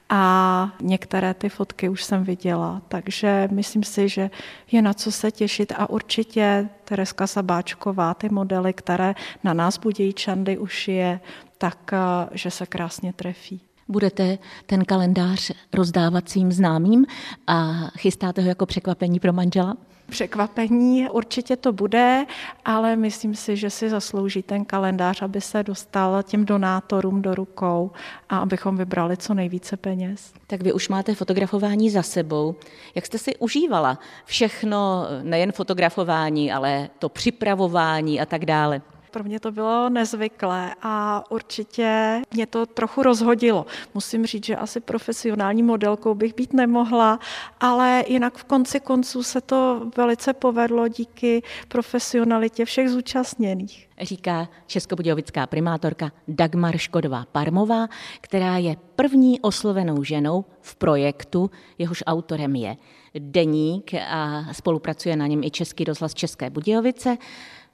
a 0.09 0.73
některé 0.83 1.35
ty 1.35 1.49
fotky 1.49 1.89
už 1.89 2.05
jsem 2.05 2.25
viděla, 2.25 2.83
takže 2.89 3.49
myslím 3.53 3.83
si, 3.83 4.09
že 4.09 4.31
je 4.73 4.83
na 4.83 4.95
co 4.95 5.13
se 5.13 5.31
těšit 5.31 5.73
a 5.77 5.91
určitě 5.91 6.69
Tereska 6.85 7.27
Sabáčková, 7.27 8.15
ty 8.15 8.29
modely, 8.29 8.73
které 8.73 9.15
na 9.45 9.55
nás 9.55 9.79
budějí 9.79 10.13
čandy 10.13 10.59
už 10.59 10.89
je, 10.89 11.21
tak 11.59 11.93
eh, 11.93 11.99
že 12.33 12.51
se 12.51 12.67
krásně 12.67 13.13
trefí. 13.13 13.66
Budete 13.89 14.39
ten 14.67 14.85
kalendář 14.85 15.51
rozdávat 15.75 16.29
svým 16.29 16.53
známým 16.53 17.07
a 17.47 17.73
chystáte 17.99 18.43
ho 18.43 18.49
jako 18.49 18.67
překvapení 18.67 19.21
pro 19.21 19.33
manžela? 19.33 19.77
Překvapení 20.11 21.11
určitě 21.11 21.57
to 21.57 21.73
bude, 21.73 22.27
ale 22.65 22.97
myslím 22.97 23.35
si, 23.35 23.57
že 23.57 23.71
si 23.71 23.91
zaslouží 23.91 24.43
ten 24.43 24.65
kalendář, 24.65 25.23
aby 25.23 25.41
se 25.41 25.63
dostal 25.63 26.23
těm 26.23 26.45
donátorům 26.45 27.23
do 27.23 27.35
rukou 27.35 27.91
a 28.29 28.39
abychom 28.39 28.77
vybrali 28.77 29.17
co 29.17 29.35
nejvíce 29.35 29.77
peněz. 29.77 30.33
Tak 30.47 30.63
vy 30.63 30.73
už 30.73 30.89
máte 30.89 31.15
fotografování 31.15 31.91
za 31.91 32.03
sebou. 32.03 32.55
Jak 32.95 33.07
jste 33.07 33.19
si 33.19 33.37
užívala 33.37 33.99
všechno, 34.25 35.07
nejen 35.23 35.53
fotografování, 35.53 36.53
ale 36.53 36.89
to 36.99 37.09
připravování 37.09 38.21
a 38.21 38.27
tak 38.27 38.45
dále? 38.45 38.83
Pro 39.11 39.25
mě 39.25 39.41
to 39.41 39.53
bylo 39.53 39.89
nezvyklé 39.89 40.75
a 40.83 41.25
určitě 41.31 42.23
mě 42.35 42.47
to 42.47 42.67
trochu 42.67 43.03
rozhodilo. 43.03 43.67
Musím 43.95 44.27
říct, 44.27 44.47
že 44.47 44.57
asi 44.57 44.81
profesionální 44.81 45.63
modelkou 45.63 46.15
bych 46.15 46.35
být 46.35 46.53
nemohla, 46.53 47.19
ale 47.61 48.05
jinak 48.09 48.39
v 48.39 48.45
konci 48.45 48.81
konců 48.81 49.23
se 49.23 49.41
to 49.41 49.91
velice 49.97 50.33
povedlo 50.33 50.89
díky 50.89 51.43
profesionalitě 51.69 52.65
všech 52.65 52.91
zúčastněných. 52.91 53.89
Říká 54.01 54.49
českobudějovická 54.67 55.47
primátorka 55.47 56.13
Dagmar 56.29 56.79
Škodová 56.79 57.25
Parmová, 57.33 57.89
která 58.21 58.59
je 58.59 58.77
první 58.97 59.41
oslovenou 59.41 60.03
ženou 60.03 60.45
v 60.61 60.77
projektu, 60.77 61.51
jehož 61.79 62.03
autorem 62.07 62.57
je 62.57 62.77
Deník 63.19 63.95
a 63.95 64.45
spolupracuje 64.53 65.17
na 65.17 65.27
něm 65.27 65.45
i 65.45 65.51
Český 65.51 65.85
rozhlas 65.85 66.15
České 66.15 66.51
Budějovice 66.51 67.17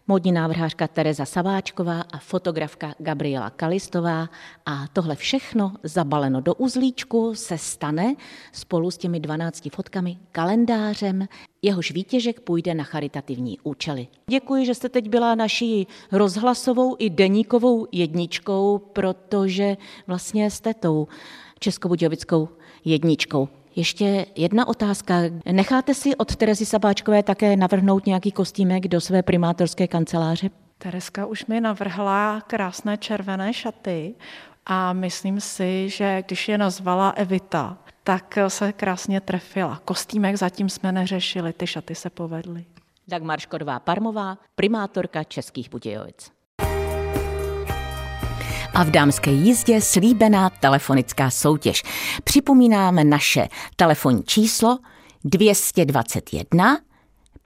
módní 0.08 0.32
návrhářka 0.32 0.88
Tereza 0.88 1.24
Saváčková 1.24 2.00
a 2.12 2.18
fotografka 2.18 2.94
Gabriela 2.98 3.50
Kalistová. 3.50 4.28
A 4.66 4.86
tohle 4.92 5.16
všechno 5.16 5.72
zabaleno 5.82 6.40
do 6.40 6.54
uzlíčku 6.54 7.34
se 7.34 7.58
stane 7.58 8.14
spolu 8.52 8.90
s 8.90 8.98
těmi 8.98 9.20
12 9.20 9.68
fotkami 9.74 10.18
kalendářem, 10.32 11.28
jehož 11.62 11.90
výtěžek 11.90 12.40
půjde 12.40 12.74
na 12.74 12.84
charitativní 12.84 13.58
účely. 13.62 14.08
Děkuji, 14.26 14.66
že 14.66 14.74
jste 14.74 14.88
teď 14.88 15.08
byla 15.08 15.34
naší 15.34 15.86
rozhlasovou 16.12 16.96
i 16.98 17.10
deníkovou 17.10 17.86
jedničkou, 17.92 18.78
protože 18.78 19.76
vlastně 20.06 20.50
jste 20.50 20.74
tou 20.74 21.08
českobudějovickou 21.58 22.48
jedničkou. 22.84 23.48
Ještě 23.76 24.26
jedna 24.36 24.68
otázka. 24.68 25.14
Necháte 25.52 25.94
si 25.94 26.16
od 26.16 26.36
Terezy 26.36 26.66
Sabáčkové 26.66 27.22
také 27.22 27.56
navrhnout 27.56 28.06
nějaký 28.06 28.32
kostýmek 28.32 28.88
do 28.88 29.00
své 29.00 29.22
primátorské 29.22 29.88
kanceláře? 29.88 30.50
Tereska 30.78 31.26
už 31.26 31.46
mi 31.46 31.60
navrhla 31.60 32.40
krásné 32.40 32.96
červené 32.96 33.52
šaty 33.52 34.14
a 34.66 34.92
myslím 34.92 35.40
si, 35.40 35.88
že 35.88 36.22
když 36.26 36.48
je 36.48 36.58
nazvala 36.58 37.10
Evita, 37.10 37.78
tak 38.04 38.38
se 38.48 38.72
krásně 38.72 39.20
trefila. 39.20 39.80
Kostýmek 39.84 40.36
zatím 40.36 40.68
jsme 40.68 40.92
neřešili, 40.92 41.52
ty 41.52 41.66
šaty 41.66 41.94
se 41.94 42.10
povedly. 42.10 42.64
Dagmar 43.08 43.40
Škodová 43.40 43.80
Parmová, 43.80 44.38
primátorka 44.54 45.24
Českých 45.24 45.70
Budějovic 45.70 46.41
a 48.74 48.84
v 48.84 48.90
dámské 48.90 49.30
jízdě 49.30 49.80
slíbená 49.80 50.50
telefonická 50.50 51.30
soutěž. 51.30 51.82
Připomínáme 52.24 53.04
naše 53.04 53.48
telefonní 53.76 54.22
číslo 54.24 54.78
221 55.24 56.78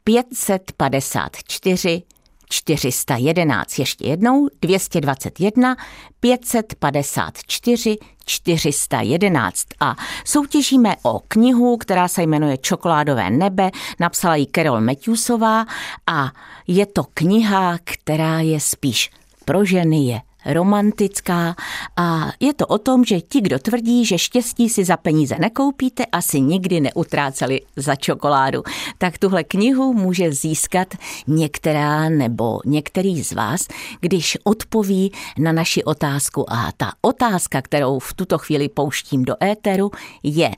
554 0.05 2.03
411. 2.49 3.79
Ještě 3.79 4.07
jednou 4.07 4.49
221 4.61 5.77
554 6.21 7.99
411. 8.27 9.67
A 9.81 9.97
soutěžíme 10.25 10.97
o 11.03 11.21
knihu, 11.29 11.77
která 11.77 12.09
se 12.09 12.23
jmenuje 12.23 12.57
Čokoládové 12.57 13.31
nebe. 13.31 13.71
Napsala 14.01 14.37
ji 14.37 14.47
Carol 14.55 14.81
Matthewsová 14.81 15.67
a 16.07 16.33
je 16.67 16.87
to 16.87 17.05
kniha, 17.15 17.79
která 17.85 18.41
je 18.41 18.61
spíš 18.61 19.11
pro 19.45 19.65
ženy, 19.65 20.07
je 20.07 20.21
romantická 20.47 21.55
a 21.97 22.33
je 22.41 22.55
to 22.55 22.67
o 22.67 22.79
tom, 22.79 23.05
že 23.05 23.21
ti, 23.21 23.41
kdo 23.41 23.59
tvrdí, 23.59 24.05
že 24.05 24.19
štěstí 24.19 24.69
si 24.69 24.85
za 24.85 24.97
peníze 24.97 25.37
nekoupíte, 25.39 26.07
asi 26.07 26.41
nikdy 26.41 26.81
neutráceli 26.81 27.61
za 27.77 27.97
čokoládu. 27.97 28.63
Tak 28.99 29.19
tuhle 29.19 29.45
knihu 29.45 29.93
může 29.93 30.33
získat 30.33 30.89
některá 31.27 32.09
nebo 32.09 32.61
některý 32.65 33.23
z 33.23 33.33
vás, 33.33 33.69
když 34.01 34.39
odpoví 34.45 35.13
na 35.39 35.53
naši 35.53 35.85
otázku. 35.85 36.53
A 36.53 36.73
ta 36.77 36.93
otázka, 37.01 37.63
kterou 37.63 37.99
v 37.99 38.15
tuto 38.15 38.39
chvíli 38.39 38.69
pouštím 38.69 39.25
do 39.25 39.35
éteru, 39.45 39.91
je 40.23 40.51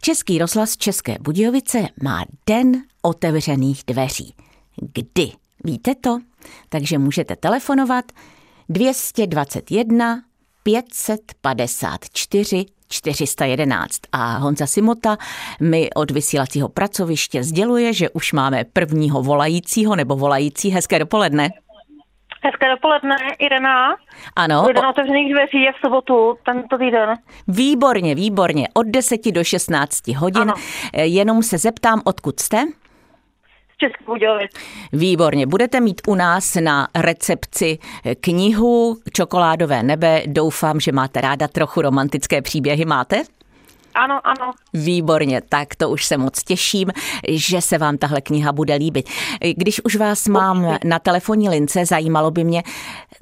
Český 0.00 0.38
rozhlas 0.38 0.76
České 0.76 1.16
Budějovice 1.20 1.88
má 2.02 2.24
den 2.46 2.82
otevřených 3.02 3.82
dveří. 3.86 4.34
Kdy? 4.94 5.32
Víte 5.64 5.94
to? 5.94 6.18
Takže 6.68 6.98
můžete 6.98 7.36
telefonovat 7.36 8.04
221 8.68 10.22
554 10.62 12.66
411. 12.88 14.00
A 14.12 14.38
Honza 14.38 14.66
Simota 14.66 15.16
mi 15.60 15.90
od 15.94 16.10
vysílacího 16.10 16.68
pracoviště 16.68 17.42
sděluje, 17.42 17.92
že 17.92 18.10
už 18.10 18.32
máme 18.32 18.64
prvního 18.72 19.22
volajícího 19.22 19.96
nebo 19.96 20.16
volající. 20.16 20.70
Hezké 20.70 20.98
dopoledne. 20.98 21.50
Hezké 22.42 22.68
dopoledne, 22.68 23.16
Irena. 23.38 23.96
Ano. 24.36 24.66
Den 24.74 24.86
otevřených 24.86 25.32
dveří 25.32 25.62
je 25.62 25.72
v 25.72 25.76
sobotu 25.84 26.36
tento 26.44 26.78
týden. 26.78 27.14
Výborně, 27.48 28.14
výborně. 28.14 28.68
Od 28.74 28.86
10 28.86 29.32
do 29.32 29.44
16 29.44 30.08
hodin. 30.08 30.42
Ano. 30.42 30.54
Jenom 30.94 31.42
se 31.42 31.58
zeptám, 31.58 32.02
odkud 32.04 32.40
jste? 32.40 32.64
Budějovic. 34.06 34.50
Výborně. 34.92 35.46
Budete 35.46 35.80
mít 35.80 36.00
u 36.06 36.14
nás 36.14 36.54
na 36.60 36.88
recepci 36.94 37.78
knihu 38.20 38.98
Čokoládové 39.12 39.82
nebe. 39.82 40.22
Doufám, 40.26 40.80
že 40.80 40.92
máte 40.92 41.20
ráda 41.20 41.48
trochu 41.48 41.82
romantické 41.82 42.42
příběhy. 42.42 42.84
Máte? 42.84 43.22
Ano, 43.94 44.20
ano. 44.24 44.52
Výborně, 44.74 45.42
tak 45.48 45.74
to 45.74 45.90
už 45.90 46.04
se 46.04 46.16
moc 46.16 46.42
těším, 46.42 46.88
že 47.28 47.60
se 47.60 47.78
vám 47.78 47.98
tahle 47.98 48.20
kniha 48.20 48.52
bude 48.52 48.74
líbit. 48.74 49.08
Když 49.56 49.80
už 49.84 49.96
vás 49.96 50.28
mám 50.28 50.78
na 50.84 50.98
telefonní 50.98 51.48
lince, 51.48 51.86
zajímalo 51.86 52.30
by 52.30 52.44
mě, 52.44 52.62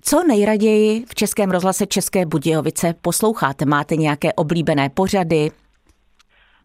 co 0.03 0.25
nejraději 0.25 1.05
v 1.09 1.15
Českém 1.15 1.51
rozhlase 1.51 1.87
České 1.87 2.27
Budějovice 2.27 2.95
posloucháte? 3.03 3.65
Máte 3.65 3.97
nějaké 3.97 4.33
oblíbené 4.33 4.89
pořady? 4.89 5.51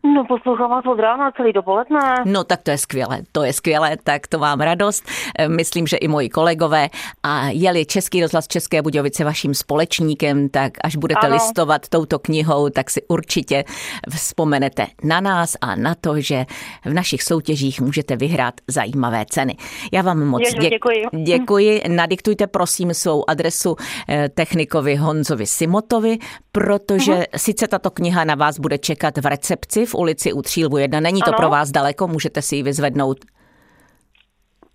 No, 0.03 0.25
poslouchám 0.27 0.69
vás 0.69 0.85
od 0.85 0.99
rána 0.99 1.31
celý 1.31 1.53
dopoledne. 1.53 1.99
No 2.25 2.43
tak 2.43 2.63
to 2.63 2.71
je 2.71 2.77
skvělé, 2.77 3.21
to 3.31 3.43
je 3.43 3.53
skvělé, 3.53 3.97
tak 4.03 4.27
to 4.27 4.39
mám 4.39 4.59
radost. 4.61 5.03
Eh, 5.39 5.47
Myslím, 5.49 5.87
že 5.87 5.97
i 5.97 6.07
moji 6.07 6.29
kolegové. 6.29 6.89
A 7.23 7.47
je-li 7.49 7.85
Český 7.85 8.21
rozhlas 8.21 8.47
České 8.47 8.81
Budějovice 8.81 9.23
vaším 9.23 9.53
společníkem, 9.53 10.49
tak 10.49 10.71
až 10.83 10.95
budete 10.95 11.27
Ano. 11.27 11.33
listovat 11.35 11.89
touto 11.89 12.19
knihou, 12.19 12.69
tak 12.69 12.89
si 12.89 13.01
určitě 13.07 13.63
vzpomenete 14.09 14.87
na 15.03 15.21
nás 15.21 15.55
a 15.61 15.75
na 15.75 15.95
to, 15.95 16.21
že 16.21 16.45
v 16.85 16.93
našich 16.93 17.23
soutěžích 17.23 17.81
můžete 17.81 18.15
vyhrát 18.15 18.53
zajímavé 18.67 19.25
ceny. 19.29 19.55
Já 19.91 20.01
vám 20.01 20.25
moc 20.25 20.41
Ježiš, 20.45 20.69
děkuji. 20.69 21.23
děkuji. 21.23 21.81
Nadiktujte 21.87 22.47
prosím 22.47 22.93
svou 22.93 23.29
adresu 23.29 23.75
eh, 24.09 24.29
technikovi 24.29 24.95
Honzovi 24.95 25.45
Simotovi, 25.45 26.17
protože 26.51 27.11
Mhm. 27.13 27.23
sice 27.37 27.67
tato 27.67 27.89
kniha 27.91 28.23
na 28.23 28.35
vás 28.35 28.59
bude 28.59 28.77
čekat 28.77 29.17
v 29.17 29.25
recepci 29.25 29.85
v 29.91 29.95
ulici 29.95 30.33
u 30.33 30.41
Třílvu 30.41 30.77
1. 30.77 30.99
Není 30.99 31.21
to 31.21 31.27
Ano. 31.27 31.37
pro 31.37 31.49
vás 31.49 31.71
daleko, 31.71 32.07
můžete 32.07 32.41
si 32.41 32.55
ji 32.55 32.63
vyzvednout. 32.63 33.17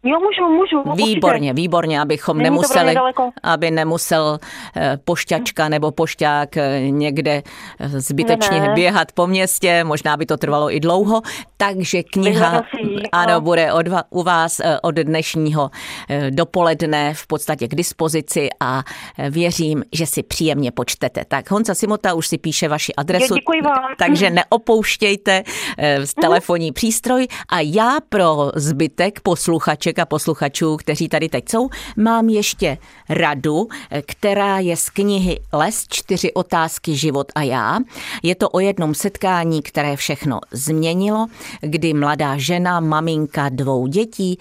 Jo, 0.06 0.18
můžu, 0.20 0.52
můžu. 0.54 0.90
určitě. 0.90 1.14
Výborně, 1.14 1.52
výborně, 1.52 2.00
abychom 2.00 2.36
Není 2.38 2.44
nemuseli, 2.44 2.94
aby 3.42 3.70
nemusel 3.70 4.38
eh, 4.76 4.98
pošťačka 5.04 5.68
nebo 5.68 5.90
pošťák 5.90 6.56
eh, 6.56 6.80
někde 6.90 7.42
eh, 7.80 7.88
zbytečně 8.00 8.60
Ne, 8.60 8.68
ne. 8.68 8.74
běhat 8.74 9.12
po 9.12 9.26
městě, 9.26 9.84
možná 9.84 10.16
by 10.16 10.26
to 10.26 10.36
trvalo 10.36 10.74
i 10.74 10.80
dlouho, 10.80 11.22
takže 11.56 12.02
kniha 12.02 12.62
ano, 13.12 13.40
bude 13.40 13.72
od, 13.72 13.86
u 14.10 14.22
vás 14.22 14.60
od 14.82 14.94
dnešního 14.94 15.70
dopoledne 16.30 17.14
v 17.14 17.26
podstatě 17.26 17.68
k 17.68 17.74
dispozici 17.74 18.48
a 18.60 18.82
věřím, 19.30 19.84
že 19.92 20.06
si 20.06 20.22
příjemně 20.22 20.70
počtete. 20.72 21.24
Tak 21.28 21.50
Honza 21.50 21.74
Simota 21.74 22.14
už 22.14 22.26
si 22.26 22.38
píše 22.38 22.68
vaši 22.68 22.94
adresu, 22.94 23.34
děkuji 23.34 23.62
vám. 23.62 23.84
takže 23.98 24.30
neopouštějte 24.30 25.42
eh, 25.78 25.98
telefonní 26.20 26.72
přístroj 26.72 27.26
a 27.48 27.60
já 27.60 27.96
pro 28.08 28.50
zbytek 28.54 29.20
posluchaček 29.20 29.95
a 29.98 30.06
posluchačů, 30.06 30.76
kteří 30.76 31.08
tady 31.08 31.28
teď 31.28 31.48
jsou, 31.48 31.68
mám 31.96 32.28
ještě 32.28 32.78
radu, 33.08 33.68
která 34.06 34.58
je 34.58 34.76
z 34.76 34.90
knihy 34.90 35.40
Les 35.52 35.86
čtyři 35.88 36.32
otázky 36.32 36.96
život 36.96 37.32
a 37.34 37.42
já. 37.42 37.78
Je 38.22 38.34
to 38.34 38.50
o 38.50 38.60
jednom 38.60 38.94
setkání, 38.94 39.62
které 39.62 39.96
všechno 39.96 40.40
změnilo, 40.52 41.26
kdy 41.60 41.94
mladá 41.94 42.36
žena, 42.36 42.80
maminka 42.80 43.48
dvou 43.48 43.86
dětí, 43.86 44.38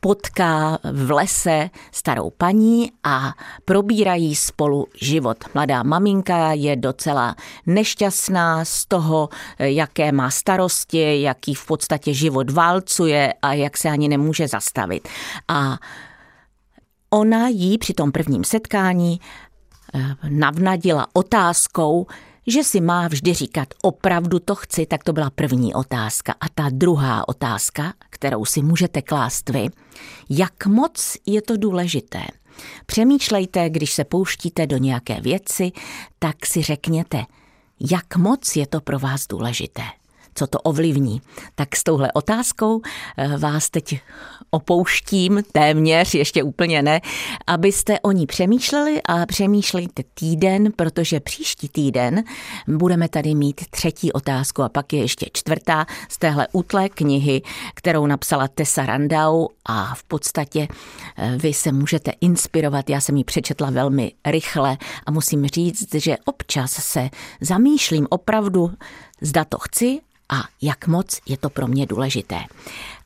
potká 0.00 0.78
v 0.92 1.10
lese 1.10 1.70
starou 1.92 2.30
paní 2.30 2.92
a 3.04 3.34
probírají 3.64 4.34
spolu 4.34 4.86
život. 5.00 5.36
Mladá 5.54 5.82
maminka 5.82 6.52
je 6.52 6.76
docela 6.76 7.36
nešťastná 7.66 8.64
z 8.64 8.84
toho, 8.84 9.28
jaké 9.58 10.12
má 10.12 10.30
starosti, 10.30 11.22
jaký 11.22 11.54
v 11.54 11.66
podstatě 11.66 12.14
život 12.14 12.50
válcuje 12.50 13.34
a 13.42 13.52
jak 13.52 13.76
se 13.76 13.88
ani 13.88 14.08
nemůže 14.08 14.48
zastavit. 14.48 14.97
A 15.48 15.78
ona 17.10 17.48
jí 17.48 17.78
při 17.78 17.94
tom 17.94 18.12
prvním 18.12 18.44
setkání 18.44 19.20
eh, 19.94 20.16
navnadila 20.28 21.06
otázkou, 21.12 22.06
že 22.46 22.64
si 22.64 22.80
má 22.80 23.08
vždy 23.08 23.34
říkat, 23.34 23.68
opravdu 23.82 24.38
to 24.38 24.54
chci, 24.54 24.86
tak 24.86 25.04
to 25.04 25.12
byla 25.12 25.30
první 25.30 25.74
otázka. 25.74 26.34
A 26.40 26.48
ta 26.54 26.68
druhá 26.72 27.28
otázka, 27.28 27.92
kterou 28.10 28.44
si 28.44 28.62
můžete 28.62 29.02
klást 29.02 29.48
vy, 29.48 29.68
jak 30.30 30.66
moc 30.66 31.16
je 31.26 31.42
to 31.42 31.56
důležité. 31.56 32.22
Přemýšlejte, 32.86 33.70
když 33.70 33.92
se 33.92 34.04
pouštíte 34.04 34.66
do 34.66 34.76
nějaké 34.76 35.20
věci, 35.20 35.72
tak 36.18 36.46
si 36.46 36.62
řekněte, 36.62 37.24
jak 37.90 38.16
moc 38.16 38.56
je 38.56 38.66
to 38.66 38.80
pro 38.80 38.98
vás 38.98 39.26
důležité 39.26 39.82
co 40.38 40.46
to 40.46 40.58
ovlivní. 40.58 41.20
Tak 41.54 41.76
s 41.76 41.84
touhle 41.84 42.12
otázkou 42.12 42.80
eh, 43.16 43.38
vás 43.38 43.70
teď 43.70 44.00
opouštím 44.50 45.42
téměř, 45.52 46.14
ještě 46.14 46.42
úplně 46.42 46.82
ne, 46.82 47.00
abyste 47.46 48.00
o 48.00 48.12
ní 48.12 48.26
přemýšleli 48.26 49.00
a 49.08 49.26
přemýšlejte 49.26 50.02
týden, 50.14 50.72
protože 50.76 51.20
příští 51.20 51.68
týden 51.68 52.24
budeme 52.68 53.08
tady 53.08 53.34
mít 53.34 53.60
třetí 53.70 54.12
otázku 54.12 54.62
a 54.62 54.68
pak 54.68 54.92
je 54.92 55.00
ještě 55.00 55.26
čtvrtá 55.32 55.86
z 56.08 56.18
téhle 56.18 56.48
útlé 56.52 56.88
knihy, 56.88 57.42
kterou 57.74 58.06
napsala 58.06 58.48
Tessa 58.48 58.86
Randau 58.86 59.46
a 59.66 59.94
v 59.94 60.04
podstatě 60.04 60.68
eh, 61.16 61.36
vy 61.36 61.52
se 61.52 61.72
můžete 61.72 62.12
inspirovat. 62.20 62.90
Já 62.90 63.00
jsem 63.00 63.16
ji 63.16 63.24
přečetla 63.24 63.70
velmi 63.70 64.12
rychle 64.26 64.78
a 65.06 65.10
musím 65.10 65.46
říct, 65.46 65.94
že 65.94 66.16
občas 66.24 66.72
se 66.72 67.10
zamýšlím 67.40 68.06
opravdu, 68.10 68.70
zda 69.20 69.44
to 69.44 69.58
chci 69.58 70.00
a 70.28 70.44
jak 70.62 70.86
moc 70.86 71.20
je 71.26 71.36
to 71.36 71.50
pro 71.50 71.66
mě 71.66 71.86
důležité. 71.86 72.44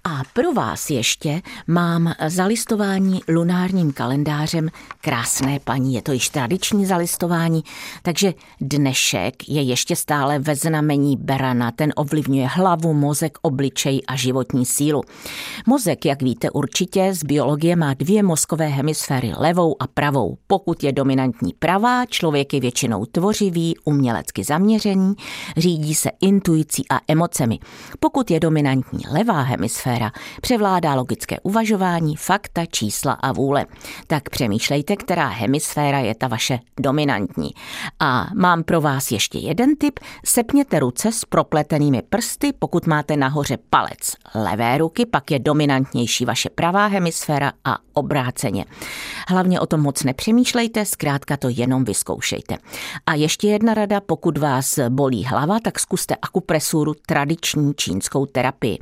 A 0.05 0.23
pro 0.33 0.53
vás 0.53 0.91
ještě 0.91 1.43
mám 1.67 2.15
zalistování 2.27 3.21
lunárním 3.29 3.93
kalendářem 3.93 4.69
Krásné 5.01 5.61
paní. 5.65 5.95
Je 5.95 6.03
to 6.03 6.13
již 6.13 6.29
tradiční 6.29 6.87
zalistování, 6.87 7.63
takže 8.03 8.35
dnešek 8.61 9.49
je 9.49 9.63
ještě 9.63 9.97
stále 9.97 10.39
ve 10.39 10.57
znamení 10.57 11.17
Berana. 11.17 11.71
Ten 11.71 11.93
ovlivňuje 11.97 12.47
hlavu, 12.47 12.95
mozek, 12.95 13.39
obličej 13.43 14.01
a 14.09 14.17
životní 14.17 14.67
sílu. 14.67 15.03
Mozek, 15.67 16.05
jak 16.05 16.23
víte 16.23 16.51
určitě, 16.51 17.15
z 17.15 17.25
biologie 17.25 17.77
má 17.77 17.95
dvě 17.95 18.23
mozkové 18.23 18.67
hemisféry, 18.67 19.33
levou 19.37 19.83
a 19.83 19.87
pravou. 19.87 20.39
Pokud 20.47 20.85
je 20.85 20.93
dominantní 20.93 21.53
pravá, 21.59 22.07
člověk 22.07 22.55
je 22.55 22.61
většinou 22.61 23.05
tvořivý, 23.05 23.75
umělecky 23.85 24.45
zaměřený, 24.45 25.15
řídí 25.57 25.95
se 25.95 26.11
intuicí 26.21 26.85
a 26.91 27.01
emocemi. 27.09 27.59
Pokud 28.01 28.31
je 28.31 28.41
dominantní 28.41 29.05
levá 29.11 29.43
hemisféra, 29.43 29.92
převládá 30.41 30.95
logické 30.95 31.41
uvažování, 31.41 32.17
fakta, 32.17 32.67
čísla 32.67 33.13
a 33.13 33.33
vůle. 33.33 33.67
Tak 34.07 34.31
přemýšlejte, 34.31 34.97
která 34.97 35.29
hemisféra 35.29 35.99
je 35.99 36.15
ta 36.15 36.29
vaše 36.29 36.59
dominantní. 36.81 37.51
A 38.01 38.27
mám 38.35 38.63
pro 38.63 38.81
vás 38.81 39.11
ještě 39.11 39.39
jeden 39.39 39.77
tip. 39.77 40.01
Sepněte 40.25 40.79
ruce 40.79 41.13
s 41.13 41.25
propletenými 41.25 42.03
prsty, 42.03 42.53
pokud 42.59 42.87
máte 42.87 43.17
nahoře 43.17 43.59
palec 43.71 44.17
levé 44.35 44.79
ruky, 44.79 45.07
pak 45.07 45.31
je 45.31 45.39
dominantnější 45.39 46.25
vaše 46.25 46.51
pravá 46.51 46.87
hemisféra 46.87 47.53
a 47.65 47.79
obráceně. 47.93 48.65
Hlavně 49.29 49.61
o 49.61 49.67
tom 49.67 49.81
moc 49.81 50.03
nepřemýšlejte, 50.03 50.85
zkrátka 50.85 51.37
to 51.37 51.49
jenom 51.49 51.85
vyzkoušejte. 51.85 52.57
A 53.07 53.15
ještě 53.15 53.49
jedna 53.49 53.75
rada, 53.75 54.01
pokud 54.01 54.39
vás 54.39 54.79
bolí 54.89 55.25
hlava, 55.25 55.61
tak 55.61 55.81
zkuste 55.81 56.17
akupresuru 56.23 56.95
tradiční 57.07 57.75
čínskou 57.75 58.27
terapii. 58.27 58.79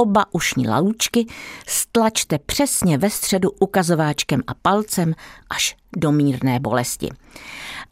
Oba 0.00 0.26
ušní 0.30 0.68
lalůčky 0.68 1.26
stlačte 1.66 2.38
přesně 2.38 2.98
ve 2.98 3.10
středu 3.10 3.50
ukazováčkem 3.50 4.42
a 4.46 4.54
palcem 4.54 5.14
až 5.50 5.76
do 5.96 6.12
mírné 6.12 6.60
bolesti. 6.60 7.08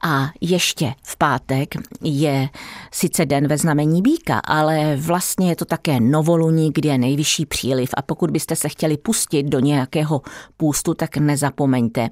A 0.05 0.31
ještě 0.41 0.95
v 1.03 1.17
pátek 1.17 1.75
je 2.03 2.49
sice 2.93 3.27
den 3.27 3.49
ve 3.49 3.59
znamení 3.59 4.03
býka, 4.03 4.39
ale 4.39 4.97
vlastně 4.97 5.49
je 5.49 5.57
to 5.57 5.65
také 5.65 6.01
novoluní, 6.01 6.71
kde 6.75 6.89
je 6.89 6.99
nejvyšší 6.99 7.47
příliv 7.47 7.91
a 7.97 8.03
pokud 8.03 8.31
byste 8.31 8.57
se 8.57 8.69
chtěli 8.69 8.97
pustit 8.97 9.43
do 9.43 9.61
nějakého 9.61 10.23
půstu, 10.57 10.95
tak 10.95 11.17
nezapomeňte, 11.17 12.09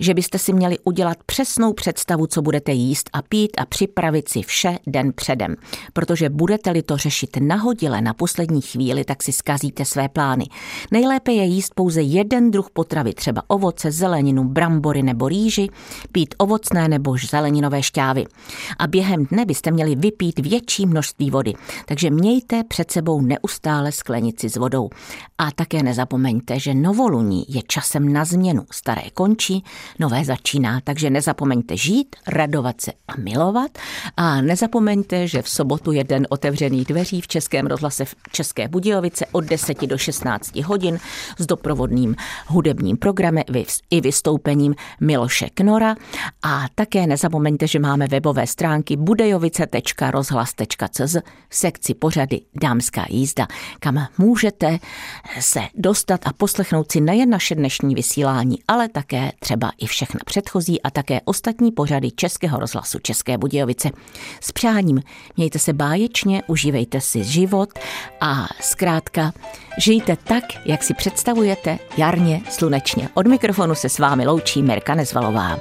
že 0.00 0.14
byste 0.14 0.38
si 0.38 0.52
měli 0.52 0.78
udělat 0.78 1.18
přesnou 1.26 1.72
představu, 1.72 2.26
co 2.26 2.42
budete 2.42 2.72
jíst 2.72 3.10
a 3.12 3.22
pít 3.22 3.50
a 3.58 3.66
připravit 3.66 4.28
si 4.28 4.42
vše 4.42 4.78
den 4.86 5.12
předem. 5.12 5.56
Protože 5.92 6.28
budete-li 6.28 6.82
to 6.82 6.96
řešit 6.96 7.36
nahodile 7.40 8.00
na 8.00 8.14
poslední 8.14 8.60
chvíli, 8.60 9.04
tak 9.04 9.22
si 9.22 9.32
skazíte 9.32 9.84
své 9.84 10.08
plány. 10.08 10.46
Nejlépe 10.90 11.32
je 11.32 11.44
jíst 11.44 11.74
pouze 11.74 12.02
jeden 12.02 12.50
druh 12.50 12.70
potravy, 12.70 13.14
třeba 13.14 13.42
ovoce, 13.46 13.90
zeleninu, 13.90 14.44
brambory 14.44 15.02
nebo 15.02 15.28
rýži, 15.28 15.68
pít 16.12 16.34
ovocné 16.38 16.88
nebo 16.88 17.16
zeleninové 17.30 17.82
šťávy. 17.82 18.24
A 18.78 18.86
během 18.86 19.26
dne 19.26 19.44
byste 19.44 19.70
měli 19.70 19.94
vypít 19.94 20.38
větší 20.38 20.86
množství 20.86 21.30
vody, 21.30 21.54
takže 21.86 22.10
mějte 22.10 22.64
před 22.64 22.90
sebou 22.90 23.20
neustále 23.20 23.92
sklenici 23.92 24.48
s 24.48 24.56
vodou. 24.56 24.90
A 25.38 25.50
také 25.50 25.82
nezapomeňte, 25.82 26.60
že 26.60 26.74
novoluní 26.74 27.44
je 27.48 27.62
časem 27.66 28.12
na 28.12 28.24
změnu. 28.24 28.64
Staré 28.72 29.02
končí, 29.14 29.64
nové 29.98 30.24
začíná, 30.24 30.80
takže 30.84 31.10
nezapomeňte 31.10 31.76
žít, 31.76 32.16
radovat 32.26 32.80
se 32.80 32.92
a 33.08 33.12
milovat. 33.18 33.70
A 34.16 34.40
nezapomeňte, 34.40 35.26
že 35.26 35.42
v 35.42 35.48
sobotu 35.48 35.92
je 35.92 36.04
den 36.04 36.26
otevřených 36.30 36.84
dveří 36.84 37.20
v 37.20 37.28
Českém 37.28 37.66
rozhlase 37.66 38.04
v 38.04 38.14
České 38.32 38.68
Budějovice 38.68 39.26
od 39.32 39.44
10 39.44 39.86
do 39.86 39.98
16 39.98 40.56
hodin 40.56 40.98
s 41.38 41.46
doprovodným 41.46 42.16
hudebním 42.46 42.96
programem 42.96 43.44
i 43.90 44.00
vystoupením 44.00 44.74
Miloše 45.00 45.48
Knora. 45.54 45.94
A 46.42 46.66
také 46.74 47.06
nezapomeňte, 47.20 47.66
že 47.66 47.78
máme 47.78 48.06
webové 48.08 48.46
stránky 48.46 48.96
budejovice.rozhlas.cz 48.96 51.16
v 51.48 51.56
sekci 51.56 51.94
pořady 51.94 52.40
Dámská 52.62 53.06
jízda, 53.10 53.46
kam 53.80 54.06
můžete 54.18 54.78
se 55.40 55.60
dostat 55.74 56.20
a 56.24 56.32
poslechnout 56.32 56.92
si 56.92 57.00
nejen 57.00 57.30
naše 57.30 57.54
dnešní 57.54 57.94
vysílání, 57.94 58.58
ale 58.68 58.88
také 58.88 59.32
třeba 59.40 59.72
i 59.78 59.86
všechna 59.86 60.20
předchozí 60.26 60.82
a 60.82 60.90
také 60.90 61.20
ostatní 61.24 61.72
pořady 61.72 62.10
Českého 62.10 62.58
rozhlasu 62.58 62.98
České 62.98 63.38
Budějovice. 63.38 63.90
S 64.40 64.52
přáním 64.52 65.02
mějte 65.36 65.58
se 65.58 65.72
báječně, 65.72 66.42
užívejte 66.46 67.00
si 67.00 67.24
život 67.24 67.68
a 68.20 68.46
zkrátka 68.60 69.32
žijte 69.78 70.16
tak, 70.16 70.44
jak 70.64 70.82
si 70.82 70.94
představujete, 70.94 71.78
jarně, 71.96 72.42
slunečně. 72.50 73.08
Od 73.14 73.26
mikrofonu 73.26 73.74
se 73.74 73.88
s 73.88 73.98
vámi 73.98 74.26
loučí 74.26 74.62
Merka 74.62 74.94
Nezvalová. 74.94 75.58